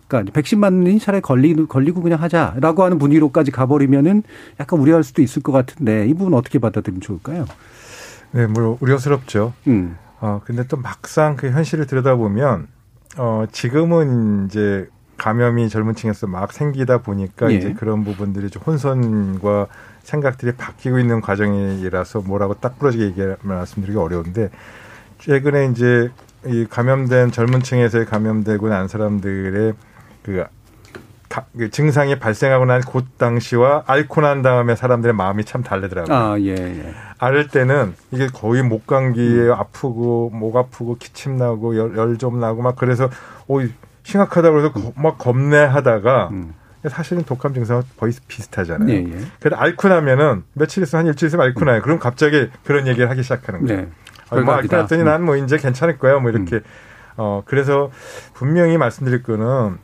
[0.07, 4.23] 그러니까 백신 맞는 차라리 걸리, 걸리고 그냥 하자라고 하는 분위기로까지 가버리면은
[4.59, 7.45] 약간 우려할 수도 있을 것 같은데 이 부분 어떻게 받아들이면 좋을까요?
[8.33, 9.53] 네, 뭐 우려스럽죠.
[9.67, 9.97] 음.
[10.19, 12.67] 어, 근데 또 막상 그 현실을 들여다보면
[13.17, 17.55] 어, 지금은 이제 감염이 젊은 층에서 막 생기다 보니까 예.
[17.55, 19.67] 이제 그런 부분들이 좀 혼선과
[20.01, 24.49] 생각들이 바뀌고 있는 과정이라서 뭐라고 딱 부러지게 얘기 말씀드리기 어려운데
[25.19, 26.09] 최근에 이제
[26.45, 29.73] 이 감염된 젊은 층에서 감염되고 난 사람들의
[30.23, 30.43] 그, 그
[31.71, 36.15] 증상이 발생하고 난 곧 당시와 앓고 난 다음에 사람들의 마음이 참 다르더라고요.
[36.15, 36.93] 아, 예, 예.
[37.17, 39.51] 앓을 때는 이게 거의 목 감기에 음.
[39.53, 43.09] 아프고 목 아프고 기침 나고 열 좀 나고 막 그래서
[43.47, 43.61] 오
[44.03, 44.91] 심각하다고 해서 음.
[44.95, 46.53] 막 겁내하다가 음.
[46.89, 48.89] 사실은 독감 증상은 거의 비슷하잖아요.
[48.89, 49.17] 예, 예.
[49.39, 51.81] 그래서 앓고 나면은 며칠 있으면 한 일주일 있으면 앓고 나요.
[51.81, 53.81] 그럼 갑자기 그런 얘기를 하기 시작하는 거예요.
[53.83, 53.87] 네.
[54.29, 56.19] 아, 뭐 앓고 났더니 난 뭐 이제 괜찮을 거야.
[56.19, 56.57] 뭐 이렇게.
[56.57, 56.61] 음.
[57.15, 57.91] 어, 그래서
[58.33, 59.77] 분명히 말씀드릴 거는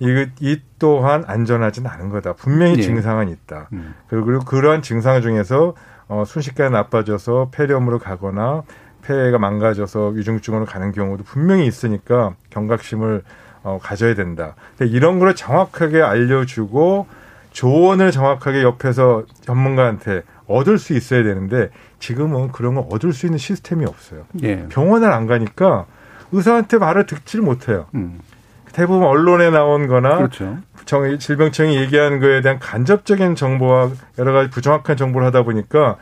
[0.00, 2.34] 이, 이 또한 안전하지는 않은 거다.
[2.34, 2.82] 분명히 예.
[2.82, 3.68] 증상은 있다.
[3.72, 3.94] 음.
[4.08, 5.74] 그리고 그러한 증상 중에서
[6.08, 8.62] 어, 순식간에 나빠져서 폐렴으로 가거나
[9.02, 13.22] 폐가 망가져서 위중증으로 가는 경우도 분명히 있으니까 경각심을
[13.62, 14.54] 어, 가져야 된다.
[14.76, 17.06] 근데 이런 걸 정확하게 알려주고
[17.50, 23.84] 조언을 정확하게 옆에서 전문가한테 얻을 수 있어야 되는데 지금은 그런 걸 얻을 수 있는 시스템이
[23.84, 24.26] 없어요.
[24.42, 24.66] 예.
[24.68, 25.86] 병원을 안 가니까
[26.32, 27.86] 의사한테 말을 듣지를 못해요.
[27.94, 28.20] 음.
[28.78, 30.56] 대부분 언론에 나온 거나 그렇죠.
[30.84, 35.96] 정, 질병청이 얘기하는 거에 대한 간접적인 정보와 여러 가지 부정확한 정보를 하다 보니까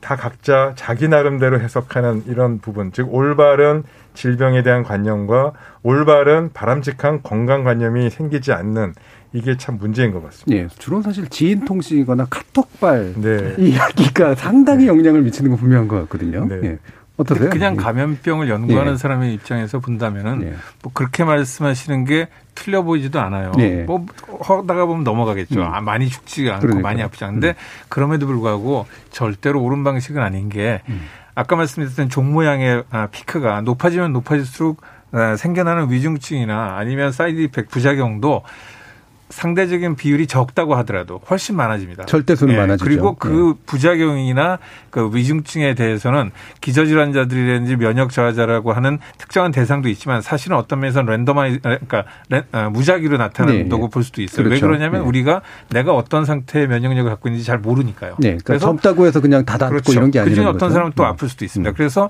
[0.00, 5.52] 다 각자 자기 나름대로 해석하는 이런 부분, 즉 올바른 질병에 대한 관념과
[5.82, 8.94] 올바른 바람직한 건강관념이 생기지 않는
[9.34, 10.64] 이게 참 문제인 것 같습니다.
[10.64, 13.54] 예, 주로 사실 지인 통신이거나 카톡발 네.
[13.58, 16.46] 이야기가 상당히 영향을 미치는 건 분명한 것 같거든요.
[16.46, 16.60] 네.
[16.64, 16.78] 예.
[17.16, 17.50] 어떠세요?
[17.50, 17.76] 그냥 예.
[17.80, 18.96] 감염병을 연구하는 예.
[18.96, 20.54] 사람의 입장에서 본다면은 예.
[20.82, 23.52] 뭐 그렇게 말씀하시는 게 틀려 보이지도 않아요.
[23.58, 23.84] 예.
[23.84, 24.04] 뭐
[24.40, 25.60] 하다가 보면 넘어가겠죠.
[25.60, 25.64] 음.
[25.64, 26.88] 아, 많이 죽지가 않고 그러니까.
[26.88, 27.54] 많이 아프지 않은데 음.
[27.88, 31.02] 그럼에도 불구하고 절대로 옳은 방식은 아닌 게 음.
[31.36, 34.80] 아까 말씀드렸던 종 모양의 아, 피크가 높아지면 높아질수록
[35.12, 38.42] 아, 생겨나는 위중증이나 아니면 side effect 부작용도
[39.34, 42.04] 상대적인 비율이 적다고 하더라도 훨씬 많아집니다.
[42.04, 42.84] 절대수는 예, 많아지죠.
[42.84, 43.62] 그리고 그 예.
[43.66, 44.60] 부작용이나
[44.90, 46.30] 그 위중증에 대해서는
[46.60, 53.16] 기저질환자들이라든지 면역 저하자라고 하는 특정한 대상도 있지만 사실은 어떤 면에서 랜덤아이 그러니까 랜, 아, 무작위로
[53.16, 53.90] 나타난다고 네.
[53.90, 54.44] 볼 수도 있어요.
[54.44, 54.54] 그렇죠.
[54.54, 55.08] 왜 그러냐면 네.
[55.08, 58.12] 우리가 내가 어떤 상태의 면역력을 갖고 있는지 잘 모르니까요.
[58.18, 58.28] 네.
[58.28, 59.92] 그러니까 그래서 적다고 해서 그냥 다 닫고 그렇죠.
[59.94, 61.08] 이런 게 아니라 그중에 어떤 사람은 또 음.
[61.08, 61.72] 아플 수도 있습니다.
[61.72, 61.74] 음.
[61.74, 62.08] 그래서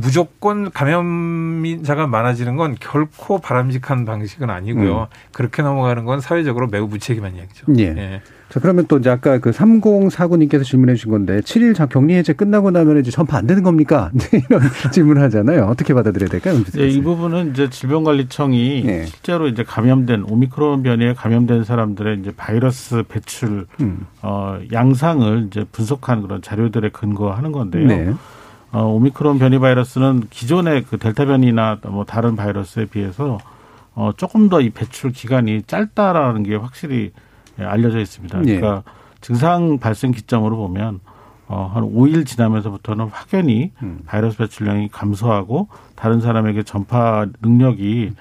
[0.00, 5.00] 무조건 감염자가 많아지는 건 결코 바람직한 방식은 아니고요.
[5.00, 5.06] 음.
[5.32, 7.66] 그렇게 넘어가는 건 사회적으로 매우 무책임한 이야기죠.
[7.78, 7.82] 예.
[7.96, 8.22] 예.
[8.48, 13.00] 자, 그러면 또 이제 아까 그 3049님께서 질문해 주신 건데 7일 격리 해제 끝나고 나면
[13.00, 14.10] 이제 전파 안 되는 겁니까?
[14.48, 14.60] 이런
[14.92, 15.64] 질문을 하잖아요.
[15.64, 16.60] 어떻게 받아들여야 될까요?
[16.78, 19.04] 예, 이 부분은 이제 질병관리청이 예.
[19.06, 24.06] 실제로 이제 감염된 오미크론 변이에 감염된 사람들의 이제 바이러스 배출 음.
[24.22, 27.86] 어 양상을 이제 분석한 그런 자료들에 근거하는 건데요.
[27.86, 28.14] 네.
[28.72, 33.38] 어, 오미크론 변이 바이러스는 기존의 그 델타 변이나 뭐 다른 바이러스에 비해서
[33.94, 37.12] 어, 조금 더 이 배출 기간이 짧다라는 게 확실히
[37.58, 38.38] 예, 알려져 있습니다.
[38.40, 38.58] 예.
[38.60, 38.82] 그러니까
[39.20, 41.00] 증상 발생 기점으로 보면
[41.48, 44.00] 어, 한 5일 지나면서부터는 확연히 음.
[44.04, 48.12] 바이러스 배출량이 감소하고 다른 사람에게 전파 능력이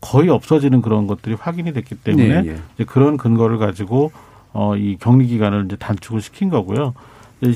[0.00, 2.58] 거의 없어지는 그런 것들이 확인이 됐기 때문에 네, 예.
[2.74, 4.12] 이제 그런 근거를 가지고
[4.52, 6.94] 어, 이 격리 기간을 이제 단축을 시킨 거고요.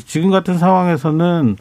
[0.06, 1.56] 지금 같은 상황에서는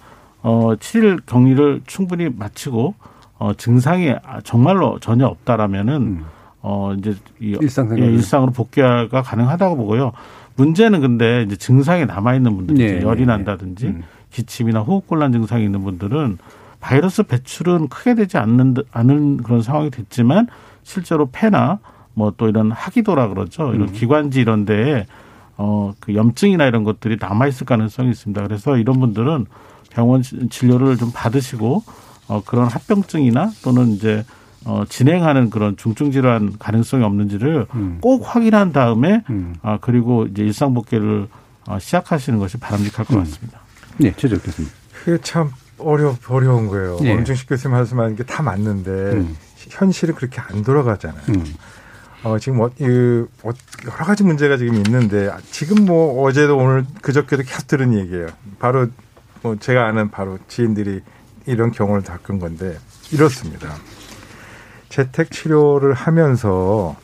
[0.47, 2.95] 어, 7일 격리를 충분히 마치고
[3.37, 6.25] 어, 증상이 정말로 전혀 없다라면은 음.
[6.61, 10.13] 어, 이제 이 일상 예, 일상으로 복귀가 가능하다고 보고요.
[10.55, 13.25] 문제는 근데 이제 증상이 남아 있는 분들, 네, 열이 네, 네.
[13.25, 14.03] 난다든지 음.
[14.31, 16.37] 기침이나 호흡곤란 증상이 있는 분들은
[16.79, 20.47] 바이러스 배출은 크게 되지 않는 않은 그런 상황이 됐지만
[20.83, 21.79] 실제로 폐나
[22.13, 23.73] 뭐 또 이런 하기도라 그러죠.
[23.73, 23.93] 이런 음.
[23.93, 25.05] 기관지 이런 데에
[25.57, 28.41] 어, 그 염증이나 이런 것들이 남아 있을 가능성이 있습니다.
[28.43, 29.45] 그래서 이런 분들은
[29.97, 31.83] 병원 진료를 좀 받으시고
[32.27, 34.23] 어 그런 합병증이나 또는 이제
[34.63, 37.97] 어 진행하는 그런 중증 질환 가능성이 없는지를 음.
[37.99, 39.55] 꼭 확인한 다음에 음.
[39.63, 41.27] 아 그리고 이제 일상 복귀를
[41.65, 43.19] 어, 시작하시는 것이 바람직할 것 음.
[43.23, 43.59] 같습니다.
[43.97, 44.69] 네, 최적 교수님.
[45.03, 46.97] 그게 참 어려 어려운 거예요.
[47.01, 47.13] 네.
[47.13, 49.35] 엄중식 교수님 말씀하는 게 다 맞는데 음.
[49.69, 51.23] 현실은 그렇게 안 돌아가잖아요.
[51.29, 51.43] 음.
[52.23, 52.83] 어, 지금 뭐, 이,
[53.41, 53.53] 뭐
[53.85, 58.27] 여러 가지 문제가 지금 있는데 지금 뭐 어제도 오늘 그저께도 계속 들은 얘기예요.
[58.59, 58.87] 바로
[59.47, 61.01] 뭐 제가 아는 바로 지인들이
[61.45, 62.77] 이런 경우를 겪은 건데
[63.11, 63.69] 이렇습니다.
[64.89, 66.97] 재택 치료를 하면서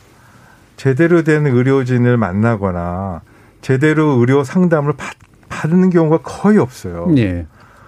[0.76, 3.22] 제대로 된 의료진을 만나거나
[3.62, 5.14] 제대로 의료 상담을 받,
[5.48, 7.06] 받는 경우가 거의 없어요.
[7.06, 7.46] 네.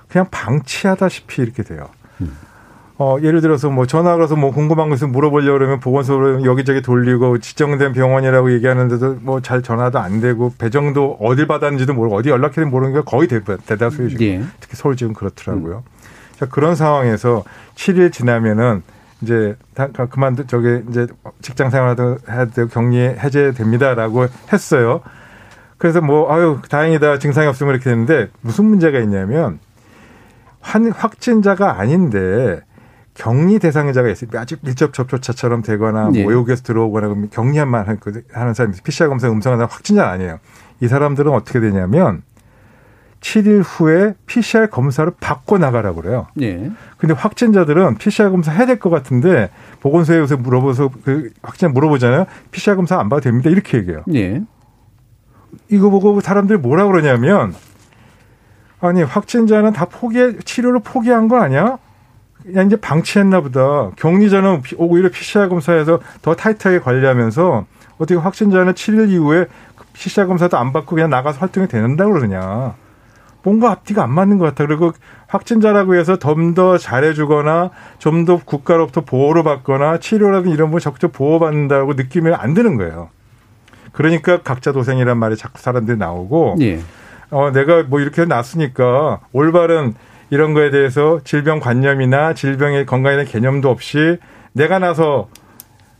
[0.09, 1.91] 그냥 방치하다시피 이렇게 돼요.
[2.23, 2.35] 음.
[2.99, 7.93] 어, 예를 들어서 뭐 전화 걸어서 뭐 궁금한 것을 물어보려고 그러면 보건소로 여기저기 돌리고 지정된
[7.93, 13.01] 병원이라고 얘기하는데도 뭐 잘 전화도 안 되고 배정도 어딜 받았는지도 모르고 어디 연락해야 모르는 게
[13.05, 14.17] 거의 대다수예요.
[14.17, 14.43] 네.
[14.61, 15.85] 특히 서울 지금 그렇더라고요.
[15.87, 15.97] 음.
[16.39, 17.45] 자, 그런 상황에서
[17.75, 18.83] 7일 지나면은
[19.23, 21.07] 이제 다 그만두 저기 이제
[21.43, 25.01] 직장 생활도 해야 되고 격리 해제됩니다라고 했어요.
[25.79, 29.59] 그래서 뭐 아유 다행이다 증상이 없으면 이렇게 됐는데 무슨 문제가 있냐면
[30.61, 32.61] 환 확진자가 아닌데
[33.17, 34.31] 격리 대상자가 있어요.
[34.35, 36.23] 아직 밀접 접촉자처럼 되거나 네.
[36.23, 37.99] 모욕에서 들어오거나 격리한만
[38.33, 40.39] 하는 사람이 PCR 검사 음성한 사람 확진자 아니에요.
[40.81, 42.23] 이 사람들은 어떻게 되냐면
[43.21, 46.27] 7일 후에 PCR 검사를 받고 나가라고 그래요.
[46.37, 46.71] 네.
[46.99, 49.49] 근데 확진자들은 PCR 검사 해야 될 것 같은데
[49.81, 52.27] 보건소에 서 물어봐서 그 확진 물어보잖아요.
[52.51, 53.49] PCR 검사 안 봐도 됩니다.
[53.49, 54.03] 이렇게 얘기해요.
[54.07, 54.43] 네.
[55.71, 57.55] 이거 보고 사람들이 뭐라 그러냐면
[58.81, 61.79] 아니 확진자는 다 포기 치료를 포기한 거 아니야?
[62.47, 63.91] 그냥 이제 방치했나 보다.
[63.97, 67.67] 격리자는 오히려 PCR 검사에서 더 타이트하게 관리하면서
[67.99, 69.47] 어떻게 확진자는 7일 이후에
[69.95, 72.75] PCR 검사도 안 받고 그냥 나가서 활동이 되는다 그러느냐.
[73.43, 74.67] 뭔가 앞뒤가 안 맞는 것 같아.
[74.67, 74.93] 그리고
[75.29, 81.95] 확진자라고 해서 좀 더 잘해주거나 좀 더 국가로부터 보호를 받거나 치료라든 이런 걸 적극 보호받는다고
[81.95, 83.09] 느끼면 안 드는 거예요.
[83.93, 86.81] 그러니까 각자 도생이란 말이 자꾸 사람들이 나오고, 예.
[87.31, 89.95] 어, 내가 뭐 이렇게 났으니까 올바른
[90.31, 94.18] 이런 거에 대해서 질병 관념이나 질병의 건강에 대한 개념도 없이
[94.53, 95.29] 내가 나서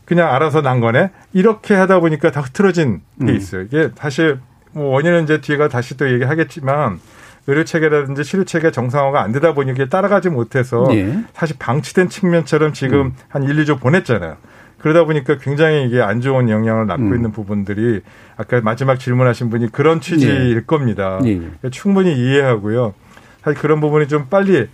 [0.05, 1.11] 그냥 알아서 난 거네.
[1.33, 3.35] 이렇게 하다 보니까 다 흐트러진 게 음.
[3.35, 3.63] 있어요.
[3.63, 4.39] 이게 사실
[4.71, 6.99] 뭐 원인은 이제 뒤가 다시 또 얘기하겠지만
[7.47, 11.23] 의료 체계라든지 치료 체계 정상화가 안 되다 보니 이게 따라가지 못해서 네.
[11.33, 13.15] 사실 방치된 측면처럼 지금 음.
[13.29, 14.37] 한 1, 2조 보냈잖아요.
[14.79, 17.15] 그러다 보니까 굉장히 이게 안 좋은 영향을 낳고 음.
[17.15, 18.01] 있는 부분들이
[18.35, 20.61] 아까 마지막 질문하신 분이 그런 취지일 네.
[20.65, 21.19] 겁니다.
[21.23, 21.41] 네.
[21.71, 22.93] 충분히 이해하고요.
[23.47, 24.67] 사실 그런 부분이 좀 빨리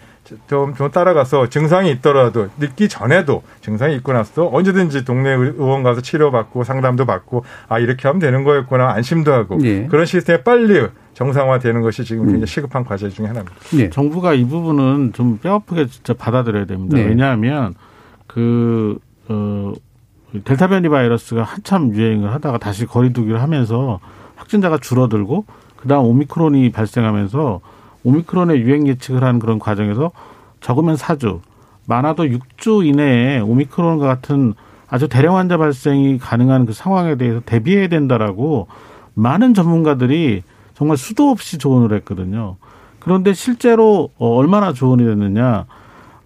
[0.48, 6.64] 좀, 좀 따라가서 증상이 있더라도 늦기 전에도 증상이 있고 나서도 언제든지 동네 의원 가서 치료받고
[6.64, 9.86] 상담도 받고 아 이렇게 하면 되는 거였구나 안심도 하고 네.
[9.88, 12.46] 그런 시스템이 빨리 정상화되는 것이 지금 굉장히 음.
[12.48, 13.56] 시급한 과제 중에 하나입니다.
[13.78, 13.90] 네.
[13.92, 16.98] 정부가 이 부분은 좀 뼈아프게 진짜 받아들여야 됩니다.
[16.98, 17.06] 네.
[17.06, 17.76] 왜냐하면
[18.26, 18.98] 그
[19.28, 19.74] 어,
[20.46, 24.00] 델타 변이 바이러스가 한참 유행을 하다가 다시 거리두기를 하면서
[24.36, 25.46] 확진자가 줄어들고
[25.78, 27.62] 그다음 오미크론이 발생하면서
[28.04, 30.12] 오미크론의 유행 예측을 하는 그런 과정에서
[30.62, 31.39] 적으면 4주,
[31.88, 34.54] 많아도 6주 이내에 오미크론과 같은
[34.89, 38.68] 아주 대량 환자 발생이 가능한 그 상황에 대해서 대비해야 된다라고
[39.16, 40.43] 많은 전문가들이
[40.76, 42.58] 정말 수도 없이 조언을 했거든요.
[42.99, 45.66] 그런데 실제로 어, 얼마나 조언이 됐느냐.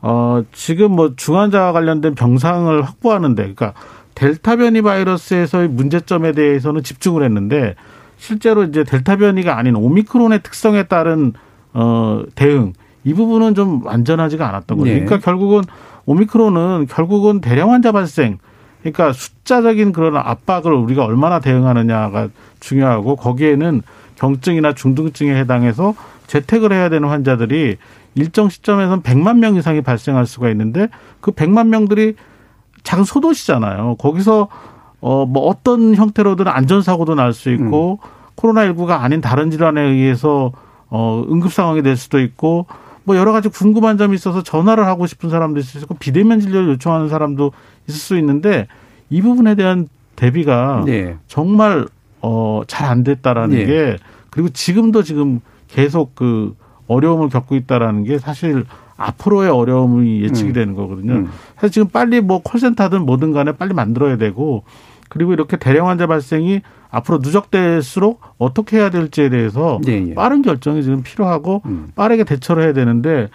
[0.02, 3.74] 어, 지금 뭐 중환자와 관련된 병상을 확보하는데, 그러니까
[4.16, 7.76] 델타 변이 바이러스에서의 문제점에 대해서는 집중을 했는데,
[8.18, 11.34] 실제로 이제 델타 변이가 아닌 오미크론의 특성에 따른
[11.80, 12.74] 어, 대응
[13.04, 14.90] 이 부분은 좀 완전하지가 않았던 거죠.
[14.90, 15.00] 네.
[15.04, 15.62] 그러니까 결국은
[16.08, 18.40] 오미크론은 결국은 대량 환자 발생
[18.82, 23.82] 그러니까 숫자적인 그런 압박을 우리가 얼마나 대응하느냐가 중요하고 거기에는
[24.16, 25.94] 경증이나 중등증에 해당해서
[26.26, 27.78] 재택을 해야 되는 환자들이
[28.16, 30.88] 일정 시점에서는 100만 명 이상이 발생할 수가 있는데
[31.22, 32.16] 그 100만 명들이
[32.84, 33.96] 작은 소도시잖아요.
[34.00, 34.48] 거기서
[35.00, 38.10] 어 뭐 어떤 형태로든 안전 사고도 날 수 있고 음.
[38.36, 40.52] 코로나19가 아닌 다른 질환에 의해서
[40.90, 42.66] 어, 응급 상황이 될 수도 있고
[43.04, 46.70] 뭐 여러 가지 궁금한 점이 있어서 전화를 하고 싶은 사람도 있을 수 있고 비대면 진료를
[46.74, 47.52] 요청하는 사람도
[47.88, 48.68] 있을 수 있는데
[49.10, 51.16] 이 부분에 대한 대비가 네.
[51.28, 51.86] 정말
[52.22, 53.66] 어, 잘 안 됐다라는 네.
[53.66, 53.98] 게
[54.30, 56.56] 그리고 지금도 지금 계속 그
[56.88, 58.66] 어려움을 겪고 있다라는 게 사실
[58.98, 60.54] 앞으로의 어려움이 예측이 음.
[60.54, 61.14] 되는 거거든요.
[61.14, 61.30] 음.
[61.56, 64.64] 사실 지금 빨리 뭐 콜센터든 뭐든 간에 빨리 만들어야 되고
[65.10, 70.14] 그리고 이렇게 대량 환자 발생이 앞으로 누적될수록 어떻게 해야 될지에 대해서 네, 예.
[70.14, 71.92] 빠른 결정이 지금 필요하고 음.
[71.96, 73.30] 빠르게 대처를 해야 되는데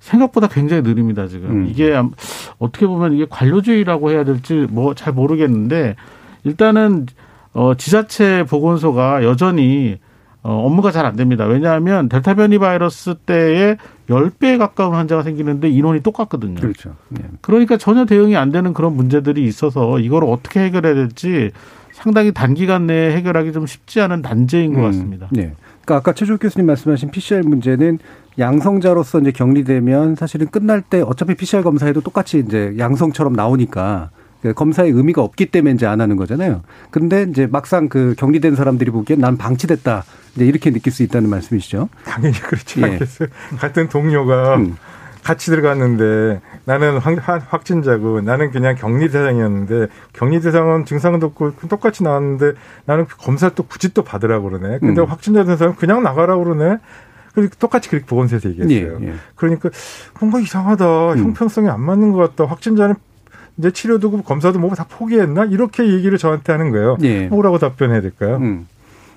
[0.00, 1.66] 생각보다 굉장히 느립니다 지금 음.
[1.68, 2.00] 이게
[2.58, 5.96] 어떻게 보면 이게 관료주의라고 해야 될지 뭐 잘 모르겠는데
[6.44, 7.06] 일단은
[7.52, 9.98] 어 지자체 보건소가 여전히
[10.42, 11.44] 어, 업무가 잘 안 됩니다.
[11.46, 13.76] 왜냐하면 델타 변이 바이러스 때에
[14.08, 16.60] 10배에 가까운 환자가 생기는데 인원이 똑같거든요.
[16.60, 16.94] 그렇죠.
[17.08, 17.22] 네.
[17.42, 21.50] 그러니까 전혀 대응이 안 되는 그런 문제들이 있어서 이걸 어떻게 해결해야 될지
[21.98, 25.28] 상당히 단기간 내에 해결하기 좀 쉽지 않은 난제인 것 음, 같습니다.
[25.32, 25.52] 네.
[25.84, 27.98] 그러니까 아까 최종 교수님 말씀하신 PCR 문제는
[28.38, 34.10] 양성자로서 이제 격리되면 사실은 끝날 때 어차피 PCR 검사에도 똑같이 이제 양성처럼 나오니까
[34.42, 36.62] 그 검사의 의미가 없기 때문에 이제 안 하는 거잖아요.
[36.90, 40.04] 근데 이제 막상 그 격리된 사람들이 보기엔 난 방치됐다.
[40.36, 41.88] 이제 이렇게 느낄 수 있다는 말씀이시죠.
[42.04, 42.84] 당연히 그렇지 예.
[42.84, 43.28] 않겠어요.
[43.58, 44.76] 같은 동료가 음.
[45.28, 52.52] 같이 들어갔는데 나는 확, 진자고 나는 그냥 격리 대상이었는데 격리 대상은 증상도 없고 똑같이 나왔는데
[52.86, 54.78] 나는 검사 또 굳이 또 받으라고 그러네.
[54.78, 55.06] 근데 음.
[55.06, 56.78] 확진자 대상은 그냥 나가라고 그러네.
[57.58, 59.00] 똑같이 그렇게 보건소에서 얘기했어요.
[59.02, 59.14] 예, 예.
[59.34, 59.68] 그러니까
[60.18, 61.12] 뭔가 이상하다.
[61.12, 61.18] 음.
[61.18, 62.50] 형평성이 안 맞는 것 같다.
[62.50, 62.94] 확진자는
[63.58, 66.96] 이제 치료도 검사도 뭐다 포기했나 이렇게 얘기를 저한테 하는 거예요.
[67.02, 67.26] 예.
[67.26, 68.38] 뭐라고 답변해야 될까요?
[68.38, 68.66] 음.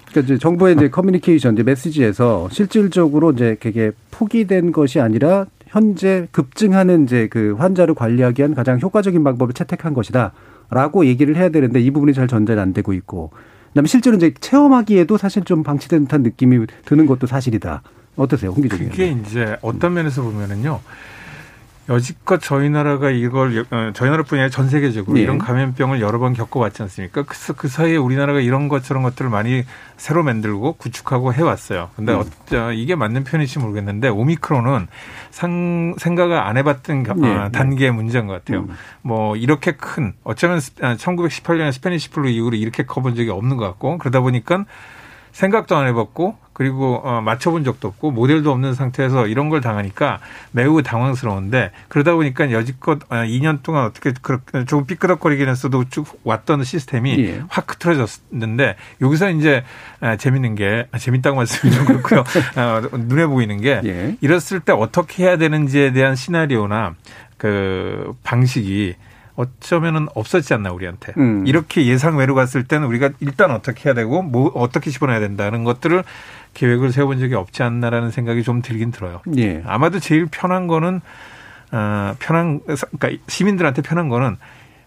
[0.09, 7.05] 그러니까 이제 정부의 이제 커뮤니케이션 이제 메시지에서 실질적으로 이제 그게 포기된 것이 아니라 현재 급증하는
[7.05, 12.13] 이제 그 환자를 관리하기 위한 가장 효과적인 방법을 채택한 것이다라고 얘기를 해야 되는데 이 부분이
[12.13, 13.31] 잘 전달이 안 되고 있고
[13.69, 17.83] 그다음에 실제로 이제 체험하기에도 사실 좀 방치된 듯한 느낌이 드는 것도 사실이다.
[18.17, 18.89] 어떠세요, 홍 기자님?
[18.89, 20.81] 그게 이제 어떤 면에서 보면은요.
[21.91, 25.21] 여지껏 저희 나라가 이걸 어, 저희 나라뿐이 아니라 전 세계적으로 네.
[25.21, 27.23] 이런 감염병을 여러 번 겪어왔지 않습니까?
[27.23, 29.63] 그래서 그 사이에 우리나라가 이런 것처럼 것들을 많이
[29.97, 31.89] 새로 만들고 구축하고 해왔어요.
[31.95, 32.21] 근데 음.
[32.53, 34.87] 어, 이게 맞는 표현인지 모르겠는데 오미크론은
[35.31, 37.35] 상, 생각을 안 해봤던 네.
[37.35, 38.61] 어, 단계의 문제인 것 같아요.
[38.61, 38.75] 음.
[39.01, 43.97] 뭐 이렇게 큰 어쩌면 1918년에 아, Spanish flu 이후로 이렇게 커본 적이 없는 것 같고
[43.97, 44.65] 그러다 보니까
[45.33, 50.19] 생각도 안 해봤고 그리고 어, 맞춰본 적도 없고 모델도 없는 상태에서 이런 걸 당하니까
[50.51, 56.63] 매우 당황스러운데 그러다 보니까 여지껏 2년 어, 동안 어떻게 그렇게 조금 삐끄덕거리긴 했어도 쭉 왔던
[56.63, 57.43] 시스템이 예.
[57.49, 59.63] 확 흐트러졌는데 여기서 이제
[60.01, 62.19] 아, 재밌는 게 아, 재밌다고 말씀이 좀 그렇고요.
[62.19, 64.15] 어, 눈에 보이는 게 예.
[64.21, 66.93] 이랬을 때 어떻게 해야 되는지에 대한 시나리오나
[67.37, 68.93] 그 방식이
[69.35, 71.45] 어쩌면은 없었지 않나 우리한테 음.
[71.47, 76.03] 이렇게 예상 외로 갔을 때는 우리가 일단 어떻게 해야 되고 뭐 어떻게 집어넣어야 된다는 것들을
[76.53, 79.21] 계획을 세워본 적이 없지 않나라는 생각이 좀 들긴 들어요.
[79.37, 79.63] 예.
[79.65, 81.01] 아마도 제일 편한 거는
[81.71, 84.37] 어, 편한 그러니까 시민들한테 편한 거는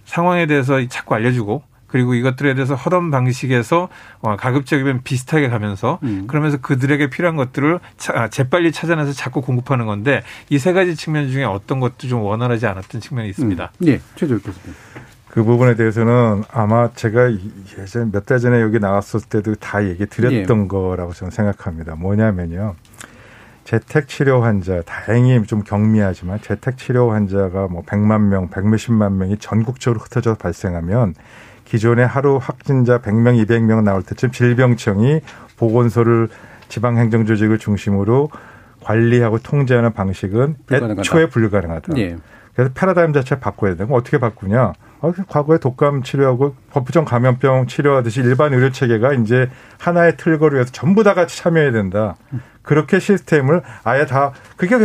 [0.05, 3.89] 상황에 대해서 자꾸 알려주고 그리고 이것들에 대해서 허던 방식에서
[4.21, 6.27] 어, 가급적이면 비슷하게 가면서 음.
[6.27, 7.79] 그러면서 그들에게 필요한 것들을
[8.15, 12.67] 아, 재빨리 찾아내서 자꾸 공급하는 건데 이 세 가지 측면 중에 어떤 것도 좀 원활하지
[12.67, 13.73] 않았던 측면이 있습니다.
[13.81, 13.87] 음.
[13.87, 14.75] 예, 최조 교수님.
[15.35, 17.29] 그 부분에 대해서는 아마 제가
[17.79, 20.69] 예전 몇 달 전에 여기 나왔을 때도 다 얘기 드렸던 예.
[20.69, 21.97] 거라고 저는 생각합니다.
[21.97, 22.77] 뭐냐면요.
[23.65, 30.01] 재택 치료 환자 다행히 좀 경미하지만 재택 치료 환자가 뭐 100만 명, 100몇십만 명이 전국적으로
[30.01, 31.15] 흩어져 발생하면
[31.65, 35.21] 기존에 하루 확진자 100명, 200명 나올 때쯤 질병청이
[35.57, 36.29] 보건소를
[36.69, 38.31] 지방행정조직을 중심으로
[38.83, 41.01] 관리하고 통제하는 방식은 불가능하다.
[41.01, 41.99] 애초에 불가능하다.
[41.99, 42.17] 예.
[42.55, 44.75] 그래서 패러다임 자체를 바꿔야 되고 어떻게 바꾸냐?
[45.05, 51.15] 어, 과거에 독감 치료하고 법정 감염병 치료하듯이 일반 의료 체계가 이제 하나의 틀거리에서 전부 다
[51.15, 52.17] 같이 참여해야 된다.
[52.63, 54.79] 그렇게 시스템을 아예 다 그게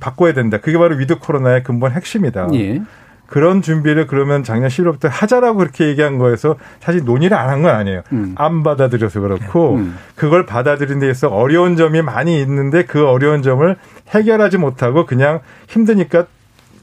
[0.00, 0.58] 바꿔야 된다.
[0.58, 2.48] 그게 바로 위드 코로나의 근본 핵심이다.
[2.54, 2.82] 예.
[3.28, 8.02] 그런 준비를 그러면 작년 11월부터 하자라고 그렇게 얘기한 거에서 사실 논의를 안 한 건 아니에요.
[8.12, 8.34] 음.
[8.36, 9.96] 안 받아들여서 그렇고 음.
[10.16, 13.74] 그걸 받아들인 데 있어 어려운 점이 많이 있는데 그 어려운 점을
[14.10, 16.26] 해결하지 못하고 그냥 힘드니까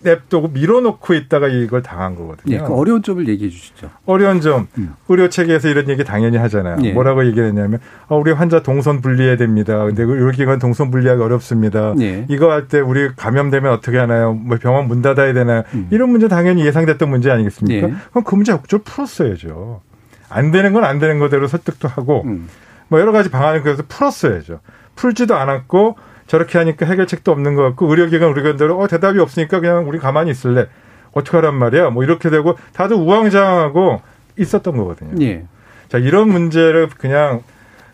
[0.01, 2.55] 냅두고 밀어놓고 있다가 이걸 당한 거거든요.
[2.55, 3.89] 예, 그 어려운 점을 얘기해 주시죠.
[4.05, 4.67] 어려운 점.
[4.77, 4.93] 음.
[5.09, 6.77] 의료 체계에서 이런 얘기 당연히 하잖아요.
[6.83, 6.93] 예.
[6.93, 9.83] 뭐라고 얘기했냐면 어, 우리 환자 동선 분리해야 됩니다.
[9.85, 11.93] 근데 그 의료기관 동선 분리하기 어렵습니다.
[11.99, 12.25] 예.
[12.29, 14.33] 이거 할 때 우리 감염되면 어떻게 하나요?
[14.33, 15.63] 뭐 병원 문 닫아야 되나요?
[15.73, 15.87] 음.
[15.91, 17.87] 이런 문제 당연히 예상됐던 문제 아니겠습니까?
[17.89, 17.93] 예.
[18.11, 19.81] 그럼 그 문제 적극적으로 풀었어야죠.
[20.29, 22.47] 안 되는 건 안 되는 거대로 설득도 하고 음.
[22.87, 24.59] 뭐 여러 가지 방안을 그래서 풀었어야죠.
[24.95, 25.95] 풀지도 않았고
[26.29, 30.67] 저렇게 하니까 해결책도 없는 것 같고 의료기관 의료기관대로 어 대답이 없으니까 그냥 우리 가만히 있을래.
[31.11, 31.89] 어떻게 하란 말이야.
[31.89, 33.99] 뭐 이렇게 되고 다들 우왕좌왕하고
[34.37, 35.25] 있었던 거거든요.
[35.25, 35.45] 예.
[35.87, 37.41] 자 이런 문제를 그냥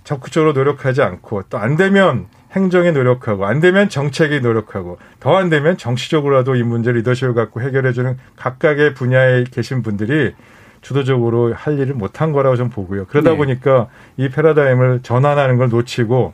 [0.04, 5.78] 적극적으로 노력하지 않고 또 안 되면 행정에 노력하고 안 되면 정책에 노력하고 더 안 되면
[5.78, 10.34] 정치적으로라도 이 문제를 리더십을 갖고 해결해주는 각각의 분야에 계신 분들이
[10.82, 13.06] 주도적으로 할 일을 못한 거라고 좀 보고요.
[13.06, 13.38] 그러다 네.
[13.38, 16.34] 보니까 이 패러다임을 전환하는 걸 놓치고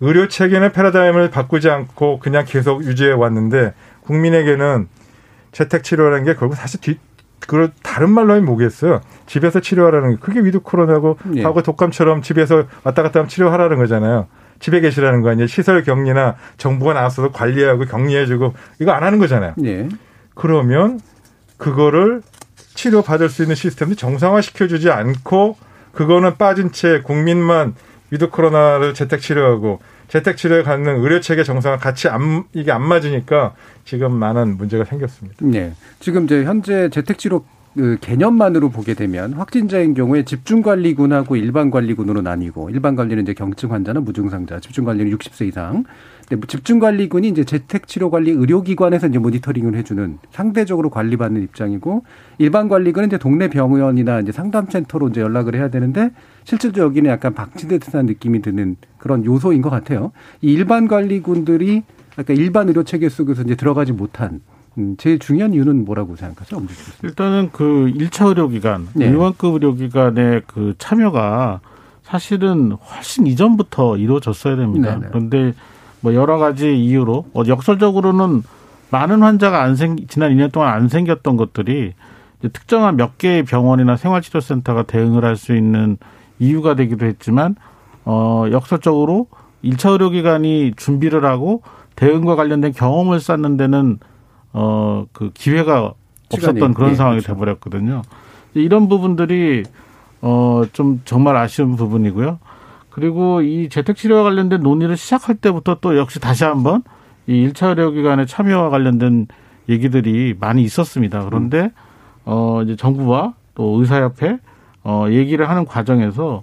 [0.00, 4.88] 의료 체계는 패러다임을 바꾸지 않고 그냥 계속 유지해 왔는데 국민에게는
[5.52, 6.98] 재택 치료라는 게 결국 사실 뒤
[7.40, 9.00] 그걸 다른 말로 하면 뭐겠어요?
[9.26, 11.42] 집에서 치료하라는 게 그게 위드 코로나고 예.
[11.42, 14.26] 과거 독감처럼 집에서 왔다 갔다 하면 치료하라는 거잖아요.
[14.60, 15.46] 집에 계시라는 거 아니에요?
[15.46, 19.54] 시설 격리나 정부가 나왔어도 관리하고 격리해주고 이거 안 하는 거잖아요.
[19.64, 19.88] 예.
[20.34, 21.00] 그러면
[21.58, 22.22] 그거를
[22.74, 25.56] 치료 받을 수 있는 시스템을 정상화 시켜주지 않고
[25.92, 27.74] 그거는 빠진 채 국민만
[28.14, 33.54] 위드 코로나를 재택 치료하고 재택 치료에 맞는 의료 체계 정상화 같이 안 이게 안 맞으니까
[33.84, 35.36] 지금 많은 문제가 생겼습니다.
[35.40, 35.72] 네.
[35.98, 37.44] 지금 이제 현재 재택 치료
[37.74, 45.16] 그 개념만으로 보게 되면 확진자인 경우에 집중관리군하고 일반관리군으로 나뉘고 일반관리는 이제 경증 환자나 무증상자, 집중관리는
[45.16, 45.84] 60세 이상.
[46.20, 52.04] 근데 뭐 집중관리군이 이제 재택치료관리 의료기관에서 이제 모니터링을 해주는 상대적으로 관리받는 입장이고
[52.38, 56.10] 일반관리군은 이제 동네 병원이나 이제 상담센터로 이제 연락을 해야 되는데
[56.44, 60.12] 실질적으로 여기는 약간 박치듯한 느낌이 드는 그런 요소인 것 같아요.
[60.40, 61.82] 이 일반관리군들이
[62.18, 64.40] 약간 일반 의료 체계 속에서 이제 들어가지 못한
[64.78, 66.60] 음, 제일 중요한 이유는 뭐라고 생각하세요?
[67.02, 69.06] 일단은 그 1차 의료기관, 네.
[69.06, 71.60] 일반급 의료기관의 그 참여가
[72.02, 74.90] 사실은 훨씬 이전부터 이루어졌어야 됩니다.
[74.90, 75.00] 네네.
[75.00, 75.06] 네.
[75.08, 75.54] 그런데
[76.00, 78.42] 뭐 여러 가지 이유로 어, 역설적으로는
[78.90, 81.94] 많은 환자가 안 생, 지난 2년 동안 안 생겼던 것들이
[82.52, 85.96] 특정한 몇 개의 병원이나 생활치료센터가 대응을 할 수 있는
[86.38, 87.54] 이유가 되기도 했지만,
[88.04, 89.28] 어, 역설적으로
[89.64, 91.62] 1차 의료기관이 준비를 하고
[91.96, 93.98] 대응과 관련된 경험을 쌓는 데는
[94.54, 95.92] 어, 그 기회가
[96.32, 97.34] 없었던 그런 예, 상황이 그렇죠.
[97.34, 98.02] 돼버렸거든요.
[98.54, 99.64] 이런 부분들이
[100.22, 102.38] 어, 좀 정말 아쉬운 부분이고요.
[102.88, 106.82] 그리고 이 재택치료와 관련된 논의를 시작할 때부터 또 역시 다시 한번
[107.26, 109.26] 이 1차 의료기관의 참여와 관련된
[109.68, 111.24] 얘기들이 많이 있었습니다.
[111.24, 111.70] 그런데
[112.24, 114.38] 어, 이제 정부와 또 의사협회
[114.84, 116.42] 어, 얘기를 하는 과정에서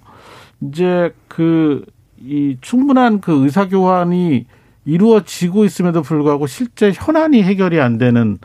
[0.60, 1.84] 이제 그
[2.24, 4.46] 이 충분한 그 의사 교환이
[4.84, 8.38] 이루어지고 있음에도 불구하고 실제 현안이 해결이 안 되는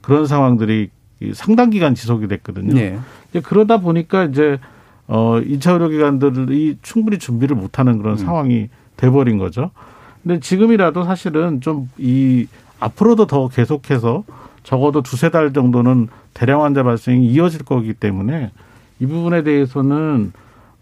[0.00, 0.90] 그런 상황들이
[1.34, 2.74] 상당 기간 지속이 됐거든요.
[2.74, 2.98] 네.
[3.30, 4.58] 이제 그러다 보니까 이제
[5.06, 8.16] 어 2차 의료기관들이 충분히 준비를 못하는 그런 음.
[8.16, 9.70] 상황이 돼버린 거죠.
[10.22, 12.46] 근데 지금이라도 사실은 좀 이
[12.80, 14.24] 앞으로도 더 계속해서
[14.64, 18.50] 적어도 두세 달 정도는 대량 환자 발생이 이어질 거기 때문에
[18.98, 20.32] 이 부분에 대해서는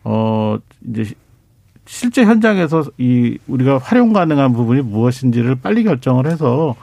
[0.04, 1.12] 어 이제
[1.88, 6.76] 실제 현장에서 이 우리가 활용 가능한 부분이 무엇인지를 빨리 결정을 해서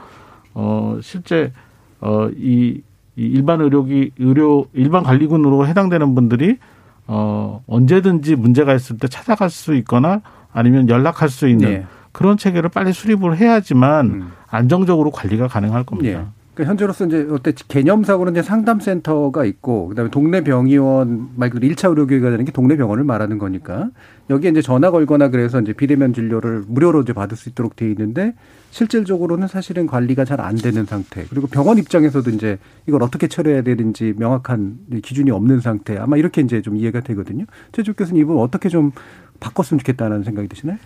[0.56, 1.54] 어 실제
[2.02, 2.82] 어이 이
[3.16, 6.58] 일반 의료기 의료 일반 관리군으로 해당되는 분들이
[7.06, 11.86] 어 언제든지 문제가 있을 때 찾아갈 수 있거나 아니면 연락할 수 있는 네.
[12.12, 14.32] 그런 체계를 빨리 수립을 해야지만 음.
[14.50, 16.20] 안정적으로 관리가 가능할 겁니다.
[16.20, 16.26] 네.
[16.56, 22.30] 그러니까 현재로서 이제 어때 개념상으로 이제 상담센터가 있고 그다음에 동네 병의원 말 그대로 1차 의료기가
[22.32, 23.90] 되는 게 동네 병원을 말하는 거니까
[24.30, 28.34] 여기에 이제 전화 걸거나 그래서 이제 비대면 진료를 무료로 이제 받을 수 있도록 돼 있는데
[28.72, 31.26] 실질적으로는 사실은 관리가 잘 안 되는 상태.
[31.30, 35.98] 그리고 병원 입장에서도 이제 이걸 어떻게 처리해야 되는지 명확한 기준이 없는 상태.
[35.98, 37.46] 아마 이렇게 이제 좀 이해가 되거든요.
[37.72, 38.92] 최주 교수님 이분 어떻게 좀
[39.40, 40.78] 바꿨으면 좋겠다는 생각이 드시나요?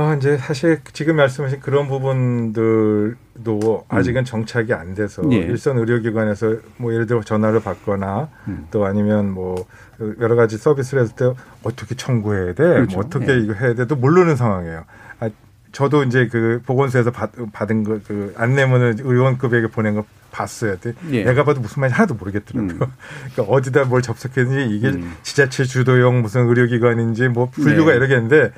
[0.00, 4.24] 아, 이제 사실 지금 말씀하신 그런 부분들도 아직은 음.
[4.24, 5.38] 정착이 안 돼서 예.
[5.38, 8.68] 일선 의료기관에서 뭐 예를 들어 전화를 받거나 음.
[8.70, 9.66] 또 아니면 뭐
[10.20, 11.24] 여러 가지 서비스를 했을 때
[11.64, 12.96] 어떻게 청구해야 돼, 뭐 그렇죠.
[12.96, 13.38] 뭐 어떻게 예.
[13.38, 14.84] 이거 해야 돼도 모르는 상황이에요.
[15.18, 15.30] 아,
[15.72, 20.76] 저도 이제 그 보건소에서 받, 받은 거, 그 안내문을 의원급에게 보낸 거 봤어요.
[21.10, 21.24] 예.
[21.24, 22.72] 내가 봐도 무슨 말인지 하나도 모르겠더라고요.
[22.72, 22.78] 음.
[23.34, 25.16] 그러니까 어디다 뭘 접속했는지 이게 음.
[25.22, 27.96] 지자체 주도형 무슨 의료기관인지 뭐 분류가 네.
[27.96, 28.52] 이러겠는데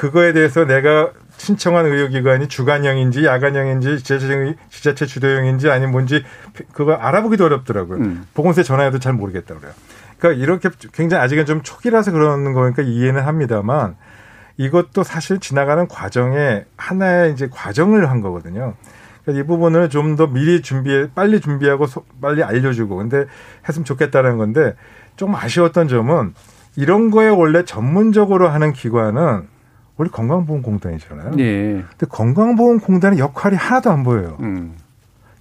[0.00, 6.24] 그거에 대해서 내가 신청한 의료기관이 주간형인지 야간형인지 지자체, 지자체 주도형인지 아니면 뭔지
[6.72, 7.98] 그거 알아보기도 어렵더라고요.
[7.98, 8.26] 음.
[8.32, 9.70] 보건소에 전화해도 잘 모르겠다고요.
[10.18, 13.96] 그러니까 이렇게 굉장히 아직은 좀 초기라서 그러는 거니까 이해는 합니다만
[14.56, 18.76] 이것도 사실 지나가는 과정에 하나의 이제 과정을 한 거거든요.
[19.24, 23.26] 그러니까 이 부분을 좀 더 미리 준비해 빨리 준비하고 소, 빨리 알려주고 근데
[23.68, 24.76] 했으면 좋겠다는 건데
[25.16, 26.32] 좀 아쉬웠던 점은
[26.76, 29.59] 이런 거에 원래 전문적으로 하는 기관은
[30.00, 31.32] 우리 건강보험공단이잖아요.
[31.32, 31.84] 네.
[31.90, 34.38] 근데 건강보험공단의 역할이 하나도 안 보여요.
[34.40, 34.74] 음.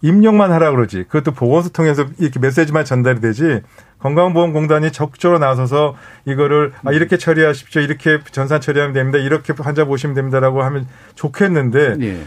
[0.02, 1.06] 입력만 하라 그러지.
[1.06, 3.62] 그것도 보건소 통해서 이렇게 메시지만 전달이 되지.
[4.00, 5.96] 건강보험공단이 적극적으로 나서서
[6.26, 7.82] 이거를 아 이렇게 처리하십시오.
[7.82, 9.18] 이렇게 전산 처리하면 됩니다.
[9.18, 12.22] 이렇게 환자 보시면 됩니다라고 하면 좋겠는데 네.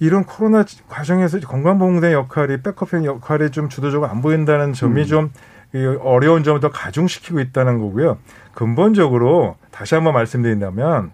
[0.00, 5.06] 이런 코로나 과정에서 건강보험공단의 역할이 백업형 역할이 좀 주도적으로 안 보인다는 점이 음.
[5.06, 5.30] 좀
[6.00, 8.18] 어려운 점을 더 가중시키고 있다는 거고요.
[8.54, 11.12] 근본적으로 다시 한번 말씀드린다면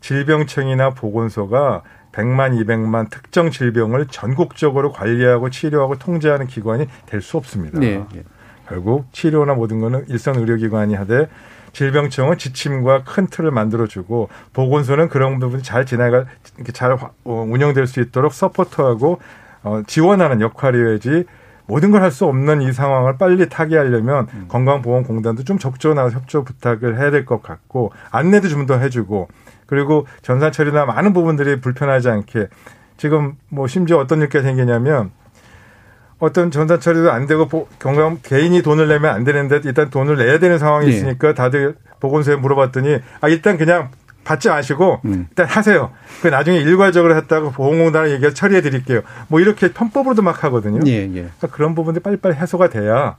[0.00, 1.82] 질병청이나 보건소가
[2.12, 7.78] 100만, 200만 특정 질병을 전국적으로 관리하고 치료하고 통제하는 기관이 될 수 없습니다.
[7.78, 8.02] 네.
[8.68, 11.28] 결국 치료나 모든 거는 일선 의료기관이 하되
[11.72, 16.24] 질병청은 지침과 큰 틀을 만들어주고 보건소는 그런 부분이 잘 지나가
[16.72, 19.20] 잘 어, 운영될 수 있도록 서포트하고
[19.62, 21.24] 어, 지원하는 역할이어야지
[21.66, 24.44] 모든 걸 할 수 없는 이 상황을 빨리 타개하려면 음.
[24.48, 25.58] 건강보험공단도 좀
[25.94, 29.28] 나서 협조 부탁을 해야 될 것 같고 안내도 좀 더 해주고
[29.66, 32.48] 그리고 전산 처리나 많은 부분들이 불편하지 않게
[32.96, 35.10] 지금 뭐 심지어 어떤 일이 생기냐면
[36.18, 40.58] 어떤 전산 처리도 안 되고 경감 개인이 돈을 내면 안 되는데 일단 돈을 내야 되는
[40.58, 40.92] 상황이 네.
[40.92, 43.90] 있으니까 다들 보건소에 물어봤더니 아 일단 그냥
[44.24, 45.26] 받지 마시고 음.
[45.28, 45.92] 일단 하세요.
[46.22, 49.02] 그 나중에 일괄적으로 했다고 보험공단을 얘기해 처리해 드릴게요.
[49.28, 50.80] 뭐 이렇게 편법으로도 막 하거든요.
[50.86, 51.08] 예, 예.
[51.08, 53.16] 그러니까 그런 부분들이 빨리빨리 해소가 돼야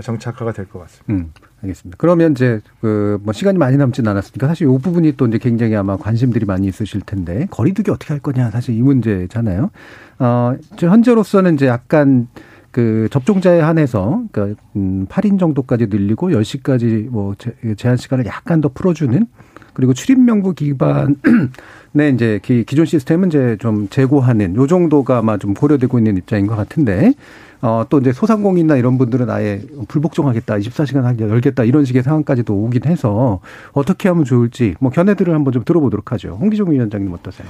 [0.00, 1.12] 정착화가 될 것 같습니다.
[1.12, 1.32] 음,
[1.62, 1.96] 알겠습니다.
[1.98, 5.96] 그러면 이제 그 뭐 시간이 많이 남지는 않았으니까 사실 이 부분이 또 이제 굉장히 아마
[5.96, 9.70] 관심들이 많이 있으실 텐데 거리두기 어떻게 할 거냐 사실 이 문제잖아요.
[10.18, 12.28] 어, 현재로서는 이제 약간
[12.70, 17.34] 그 접종자에 한해서 그러니까 음 8인 정도까지 늘리고 10시까지 뭐
[17.76, 19.26] 제한 시간을 약간 더 풀어주는
[19.72, 25.98] 그리고 출입 명부 기반의 이제 기존 시스템은 이제 좀 재고하는 요 정도가 아마 좀 고려되고
[25.98, 27.12] 있는 입장인 것 같은데
[27.62, 33.40] 어, 또 이제 소상공인이나 이런 분들은 아예 불복종하겠다, 24시간 열겠다 이런 식의 상황까지도 오긴 해서
[33.72, 36.36] 어떻게 하면 좋을지 뭐 견해들을 한번 좀 들어보도록 하죠.
[36.40, 37.48] 홍기종 위원장님 어떠세요?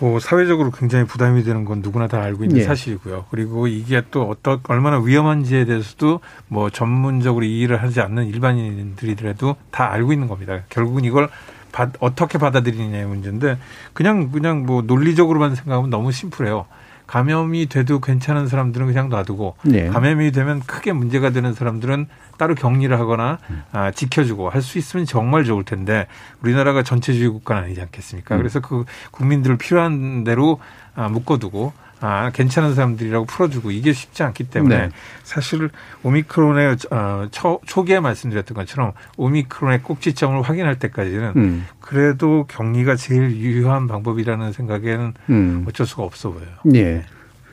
[0.00, 2.62] 뭐 사회적으로 굉장히 부담이 되는 건 누구나 다 알고 있는 예.
[2.64, 3.26] 사실이고요.
[3.30, 10.12] 그리고 이게 또 어떤 얼마나 위험한지에 대해서도 뭐 전문적으로 이해를 하지 않는 일반인들이더라도 다 알고
[10.12, 10.62] 있는 겁니다.
[10.70, 11.28] 결국은 이걸
[11.72, 13.58] 받, 어떻게 받아들이느냐의 문제인데
[13.92, 16.66] 그냥 그냥 뭐 논리적으로만 생각하면 너무 심플해요.
[17.06, 19.88] 감염이 돼도 괜찮은 사람들은 그냥 놔두고 네.
[19.88, 22.06] 감염이 되면 크게 문제가 되는 사람들은
[22.38, 23.62] 따로 격리를 하거나 음.
[23.72, 26.06] 아, 지켜주고 할 수 있으면 정말 좋을 텐데
[26.42, 28.36] 우리나라가 전체주의 국가는 아니지 않겠습니까?
[28.36, 28.38] 음.
[28.38, 30.58] 그래서 그 국민들을 필요한 대로
[30.94, 31.72] 아, 묶어두고
[32.04, 34.88] 아, 괜찮은 사람들이라고 풀어주고 이게 쉽지 않기 때문에 네.
[35.22, 35.70] 사실
[36.02, 41.66] 오미크론의 어, 초, 초기에 말씀드렸던 것처럼 오미크론의 꼭지점을 확인할 때까지는 음.
[41.80, 45.64] 그래도 격리가 제일 유효한 방법이라는 생각에는 음.
[45.68, 46.48] 어쩔 수가 없어 보여요.
[46.74, 47.04] 예.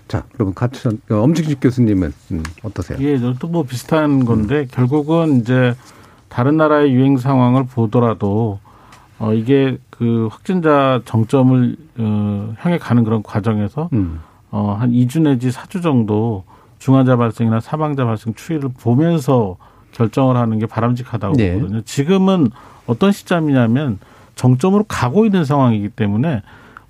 [0.07, 2.97] 자, 그러면 같은 어, 엄직식 교수님은 음, 어떠세요?
[3.01, 4.67] 예, 또뭐 비슷한 건데 음.
[4.71, 5.75] 결국은 이제
[6.27, 8.59] 다른 나라의 유행 상황을 보더라도
[9.19, 14.21] 어 이게 그 확진자 정점을 어 향해 가는 그런 과정에서 음.
[14.51, 16.43] 어, 한 2주 내지 4주 정도
[16.79, 19.57] 중환자 발생이나 사망자 발생 추이를 보면서
[19.91, 21.53] 결정을 하는 게 바람직하다고 네.
[21.55, 21.81] 보거든요.
[21.81, 22.49] 지금은
[22.87, 23.99] 어떤 시점이냐면
[24.35, 26.41] 정점으로 가고 있는 상황이기 때문에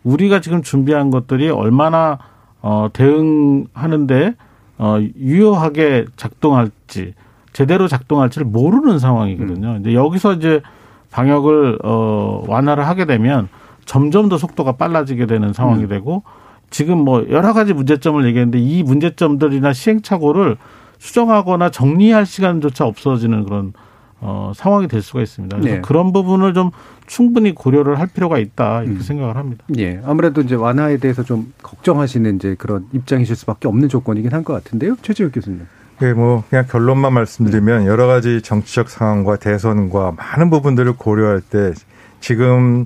[0.03, 2.19] 우리가 지금 준비한 것들이 얼마나
[2.61, 4.35] 어, 대응하는데
[4.77, 7.13] 어, 유효하게 작동할지
[7.51, 9.67] 제대로 작동할지를 모르는 상황이거든요.
[9.71, 9.81] 음.
[9.81, 10.61] 이제 여기서 이제
[11.11, 13.49] 방역을 어, 완화를 하게 되면
[13.85, 15.89] 점점 더 속도가 빨라지게 되는 상황이 음.
[15.89, 16.23] 되고
[16.69, 20.57] 지금 뭐 여러 가지 문제점을 얘기했는데 이 문제점들이나 시행착오를
[20.99, 23.73] 수정하거나 정리할 시간조차 없어지는 그런
[24.21, 25.57] 어, 상황이 될 수가 있습니다.
[25.57, 25.81] 그래서 네.
[25.81, 26.71] 그런 부분을 좀
[27.07, 29.01] 충분히 고려를 할 필요가 있다 이렇게 음.
[29.01, 29.63] 생각을 합니다.
[29.77, 34.53] 예, 아무래도 이제 완화에 대해서 좀 걱정하시는 이제 그런 입장이실 수밖에 없는 조건이긴 한 것
[34.53, 35.65] 같은데요, 최지혁 교수님.
[36.01, 41.73] 예, 뭐 그냥 결론만 말씀드리면 여러 가지 정치적 상황과 대선과 많은 부분들을 고려할 때
[42.19, 42.85] 지금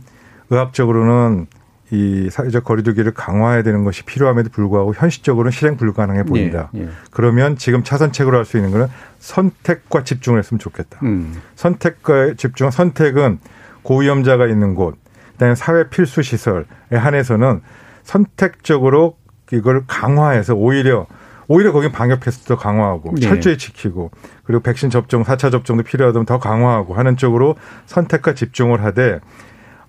[0.52, 1.48] 의학적으로는
[1.94, 6.72] 이 사회적 거리두기를 강화해야 되는 것이 필요함에도 불구하고 현실적으로는 실행 불가능해 보인다.
[6.74, 6.90] 예, 예.
[7.12, 8.88] 그러면 지금 차선책으로 할 수 있는 거는
[9.20, 11.00] 선택과 집중을 했으면 좋겠다.
[11.04, 11.40] 음.
[11.56, 13.40] 선택과 집중, 선택은
[13.84, 14.98] 고위험자가 있는 곳,
[15.34, 17.62] 그다음에 사회 필수 시설에 한해서는
[18.02, 19.18] 선택적으로
[19.52, 21.06] 이걸 강화해서 오히려
[21.48, 23.22] 오히려 거기 방역 패스도 강화하고 네.
[23.22, 24.10] 철저히 지키고
[24.46, 29.20] 그리고 백신 접종, 4차 접종도 필요하다면 더 강화하고 하는 쪽으로 선택과 집중을 하되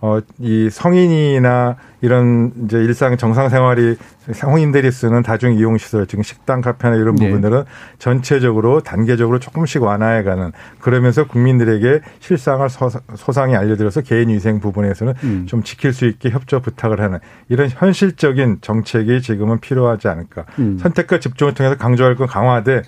[0.05, 3.97] 어, 이 성인이나 이런 이제 일상 정상 생활이
[4.31, 7.25] 성인들이 쓰는 다중 이용 시설, 지금 식당, 카페나 이런 네.
[7.25, 7.65] 부분들은
[7.99, 12.69] 전체적으로 단계적으로 조금씩 완화해가는 그러면서 국민들에게 실상을
[13.17, 15.47] 소상히 알려드려서 개인 위생 부분에서는 음.
[15.49, 20.45] 좀 지킬 수 있게 협조 부탁을 하는 이런 현실적인 정책이 지금은 필요하지 않을까.
[20.59, 20.77] 음.
[20.77, 22.83] 선택과 집중을 통해서 강조할 건 강화돼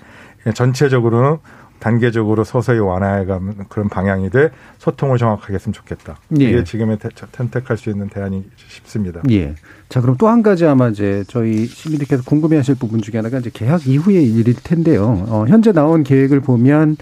[0.53, 1.37] 전체적으로는
[1.79, 6.17] 단계적으로 서서히 완화해가는 그런 방향이 돼 소통을 정확하게 했으면 좋겠다.
[6.39, 6.45] 예.
[6.45, 6.97] 이게 지금의
[7.31, 9.21] 선택할 수 있는 대안이 싶습니다.
[9.29, 9.55] 예.
[9.89, 13.87] 자, 그럼 또 한 가지 아마 이제 저희 시민들께서 궁금해하실 부분 중에 하나가 이제 개학
[13.87, 15.25] 이후의 일일 텐데요.
[15.29, 16.97] 어, 현재 나온 계획을 보면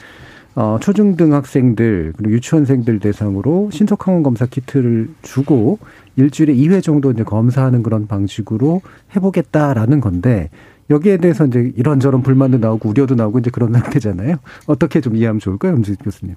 [0.56, 5.80] 어, 초중등 학생들 그리고 유치원생들 대상으로 신속항원 검사 키트를 주고
[6.16, 8.82] 일주일에 2회 정도 이제 검사하는 그런 방식으로
[9.16, 10.50] 해보겠다라는 건데
[10.90, 14.38] 여기에 대해서 이제 이런저런 불만도 나오고 우려도 나오고 이제 그런 상태잖아요.
[14.68, 16.36] 어떻게 좀 이해하면 좋을까요, 엄지 교수님?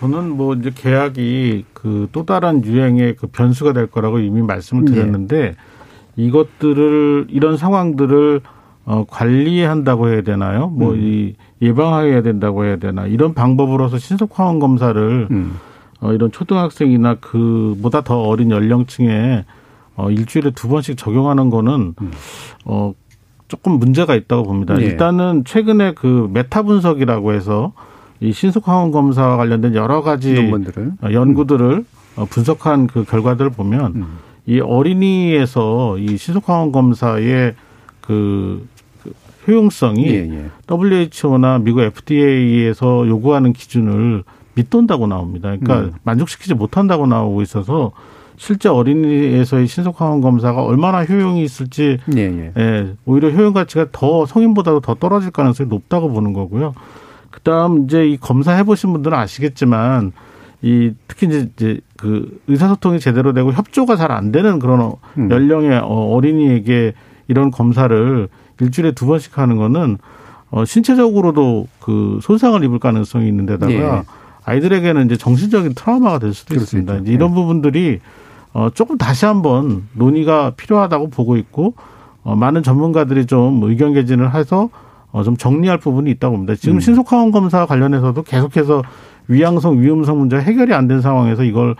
[0.00, 4.92] 저는 뭐 이제 계약이 그 또 다른 유행의 그 변수가 될 거라고 이미 말씀을 네.
[4.92, 5.54] 드렸는데 네.
[6.16, 8.40] 이것들을 이런 상황들을
[8.84, 10.68] 어 관리한다고 해야 되나요?
[10.68, 11.44] 뭐이 음.
[11.62, 15.56] 예방해야 된다고 해야 되나 이런 방법으로서 신속 항원 검사를 음.
[16.00, 19.44] 어 이런 초등학생이나 그보다 더 어린 연령층에
[19.96, 22.10] 어 일주일에 두 번씩 적용하는 거는 음.
[22.64, 22.94] 어
[23.50, 24.74] 조금 문제가 있다고 봅니다.
[24.74, 24.84] 네.
[24.84, 27.72] 일단은 최근에 그 메타 분석이라고 해서
[28.20, 30.92] 이 신속항원 검사와 관련된 여러 가지 논문들을.
[31.02, 31.84] 어, 연구들을
[32.18, 32.26] 음.
[32.30, 34.18] 분석한 그 결과들을 보면 음.
[34.46, 37.54] 이 어린이에서 이 신속항원 검사의
[38.00, 38.66] 그,
[39.02, 39.12] 그
[39.48, 40.50] 효용성이 예, 예.
[40.70, 44.22] WHO나 미국 FDA에서 요구하는 기준을
[44.54, 45.56] 밑돈다고 나옵니다.
[45.56, 45.92] 그러니까 음.
[46.04, 47.90] 만족시키지 못한다고 나오고 있어서
[48.40, 52.52] 실제 어린이에서의 신속항원 검사가 얼마나 효용이 있을지 예, 예.
[52.56, 56.72] 예, 오히려 효용 가치가 더 성인보다도 더 떨어질 가능성이 높다고 보는 거고요.
[57.30, 60.12] 그다음 이제 이 검사 해보신 분들은 아시겠지만
[60.62, 65.30] 이 특히 이제, 이제 그 의사소통이 제대로 되고 협조가 잘 안 되는 그런 음.
[65.30, 66.94] 연령의 어, 어린이에게
[67.28, 68.26] 이런 검사를
[68.58, 69.98] 일주일에 두 번씩 하는 거는
[70.50, 74.02] 어 신체적으로도 그 손상을 입을 가능성이 있는데다가 예.
[74.44, 76.96] 아이들에게는 이제 정신적인 트라우마가 될 수도 있습니다.
[76.96, 77.34] 이제 이런 예.
[77.34, 78.00] 부분들이
[78.52, 81.74] 어 조금 다시 한번 논의가 필요하다고 보고 있고
[82.22, 84.68] 어 많은 전문가들이 좀 의견 개진을 해서
[85.12, 86.54] 어 좀 정리할 부분이 있다고 봅니다.
[86.54, 86.80] 지금 음.
[86.80, 88.82] 신속항원 검사 관련해서도 계속해서
[89.28, 91.74] 위양성, 위험성 문제 해결이 안 된 상황에서 이걸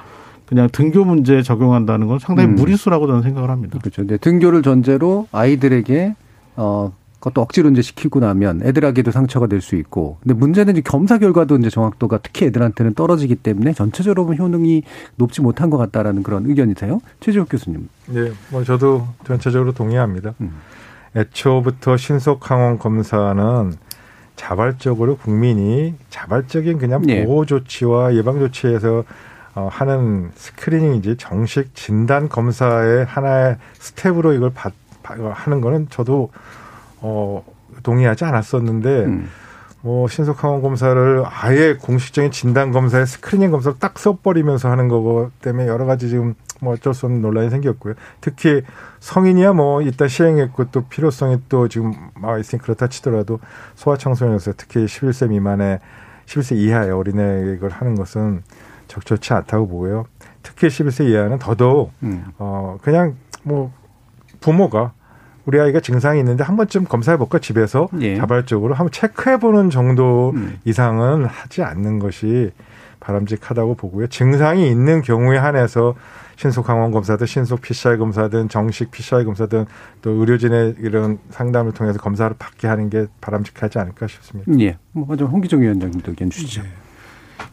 [0.47, 2.55] 그냥 등교 문제에 적용한다는 건 상당히 음.
[2.57, 3.79] 무리수라고 저는 생각을 합니다.
[3.81, 4.05] 그렇죠.
[4.07, 6.15] 네, 등교를 전제로 아이들에게
[6.57, 10.17] 어 그것도 억지로 이제 시키고 나면 애들에게도 상처가 될 수 있고.
[10.23, 14.83] 근데 문제는 이제 검사 결과도 이제 정확도가 특히 애들한테는 떨어지기 때문에 전체적으로 효능이
[15.17, 17.01] 높지 못한 것 같다라는 그런 의견이세요?
[17.21, 17.89] 최지욱 교수님.
[18.07, 20.35] 네, 뭐 저도 전체적으로 동의합니다.
[20.41, 20.53] 음.
[21.15, 23.75] 애초부터 신속 항원 검사는
[24.37, 27.25] 자발적으로 국민이 자발적인 그냥 예.
[27.25, 29.05] 보호 조치와 예방 조치에서
[29.55, 36.31] 어, 하는 screening이지 정식 진단 검사의 하나의 스텝으로 이걸 받, 하는 거는 저도
[37.01, 37.45] 어,
[37.83, 39.29] 동의하지 않았었는데 음.
[39.83, 45.87] 뭐 신속항원 검사를 아예 공식적인 진단 검사에 screening 검사를 딱 써버리면서 하는 거고 때문에 여러
[45.87, 47.95] 가지 지금 뭐 어쩔 수 없는 논란이 생겼고요.
[48.21, 48.63] 특히
[49.01, 53.41] 성인이야 뭐 이따 시행했고 또 필요성이 또 지금 나와 있으니 그렇다 치더라도
[53.77, 55.81] 소아청소년에서 특히 11세 미만의
[56.27, 58.43] 11세 이하의 어린애 이걸 하는 것은
[58.89, 60.05] 적절치 않다고 보고요.
[60.43, 62.27] 특히 11세 이하는 더더욱 음.
[62.39, 63.73] 어 그냥 뭐
[64.41, 64.93] 부모가
[65.51, 68.17] 우리 아이가 증상이 있는데 한 번쯤 검사해 볼까 집에서 예.
[68.17, 70.61] 자발적으로 한번 체크해 보는 정도 음.
[70.65, 72.53] 이상은 하지 않는 것이
[73.01, 74.07] 바람직하다고 보고요.
[74.07, 75.97] 증상이 있는 경우에 한해서
[76.37, 79.67] 신속 항원 검사든 신속 PCR 검사든 정식 PCR 검사든
[80.03, 84.53] 또 의료진의 이런 상담을 통해서 검사를 받게 하는 게 바람직하지 않을까 싶습니다.
[84.61, 84.79] 예.
[84.93, 86.63] 뭐 먼저 홍기종 위원장님도 의견 주시죠.
[86.63, 86.69] 네.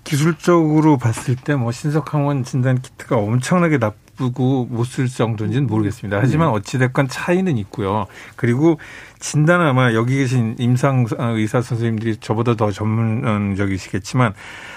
[0.04, 6.18] 기술적으로 봤을 때 뭐 신속 항원 진단 키트가 엄청나게 나쁘고 못 쓸 정도인지는 모르겠습니다.
[6.20, 6.56] 하지만 네.
[6.58, 8.08] 어찌됐건 차이는 있고요.
[8.36, 8.80] 그리고
[9.20, 11.06] 진단은 아마 여기 계신 임상
[11.36, 14.34] 의사 선생님들이 저보다 더 전문적이시겠지만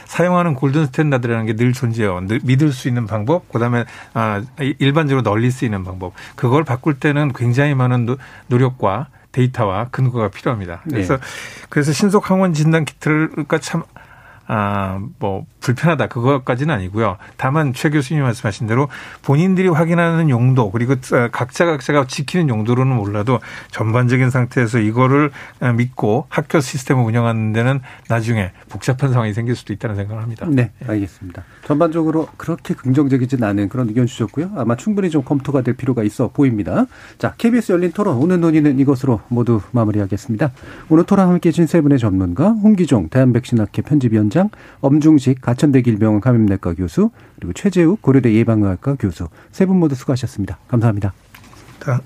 [0.07, 2.21] 사용하는 golden standard라는 게 늘 존재해요.
[2.27, 3.85] 늘 믿을 수 있는 방법, 그다음에
[4.15, 4.43] 아
[4.79, 6.13] 일반적으로 널리 쓰이는 방법.
[6.37, 8.17] 그걸 바꿀 때는 굉장히 많은
[8.49, 10.83] 노력과 데이터와 근거가 필요합니다.
[10.89, 11.23] 그래서 네.
[11.69, 13.83] 그래서 신속 항원 진단 키트가 그러니까 참
[14.53, 16.09] 아, 뭐, 불편하다.
[16.09, 17.17] 그것까지는 아니고요.
[17.37, 18.89] 다만 최 교수님 말씀하신 대로
[19.23, 20.95] 본인들이 확인하는 용도, 그리고
[21.33, 23.41] 각자 각자가 지키는 용도로는 몰라도
[23.71, 25.31] 전반적인 상태에서 이거를
[25.77, 30.47] 믿고 학교 시스템을 운영하는 데는 나중에 복잡한 상황이 생길 수도 있다는 생각을 합니다.
[30.49, 31.45] 네, 알겠습니다.
[31.67, 34.51] 전반적으로 그렇게 긍정적이진 않은 그런 의견 주셨고요.
[34.57, 36.87] 아마 충분히 좀 검토가 될 필요가 있어 보입니다.
[37.19, 40.53] 자, KBS 열린 토론 오늘 논의는 이것으로 모두 마무리하겠습니다.
[40.89, 44.51] 오늘 토론 함께 해주신 세 분의 전문가 홍기종 대한백신학회 편집위원장
[44.81, 50.59] 엄중식 가천대 길병원 감염내과 교수, 그리고 최재욱 고려대 예방의학과 교수 세 분 모두 수고하셨습니다.
[50.69, 51.13] 감사합니다.
[51.81, 52.01] 다.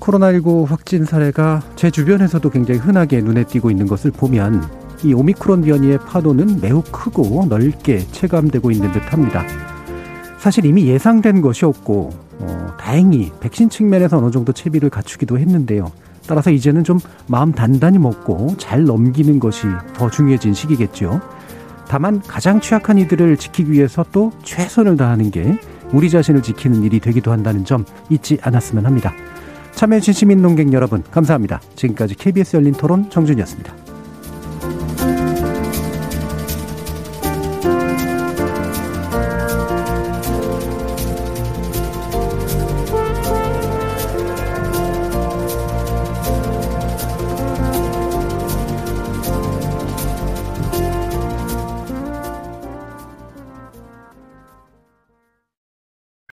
[0.00, 4.64] 코로나19 확진 사례가 제 주변에서도 굉장히 흔하게 눈에 띄고 있는 것을 보면
[5.04, 9.44] 이 오미크론 변이의 파도는 매우 크고 넓게 체감되고 있는 듯 합니다.
[10.38, 15.92] 사실 이미 예상된 것이었고, 어, 다행히 백신 측면에서 어느 정도 채비를 갖추기도 했는데요.
[16.30, 19.66] 따라서 이제는 좀 마음 단단히 먹고 잘 넘기는 것이
[19.96, 21.20] 더 중요해진 시기겠죠.
[21.88, 25.58] 다만 가장 취약한 이들을 지키기 위해서 또 최선을 다하는 게
[25.92, 29.12] 우리 자신을 지키는 일이 되기도 한다는 점 잊지 않았으면 합니다.
[29.72, 31.60] 참여해주신 시민 농객 여러분 감사합니다.
[31.74, 33.89] 지금까지 KBS 열린 토론 정준이었습니다.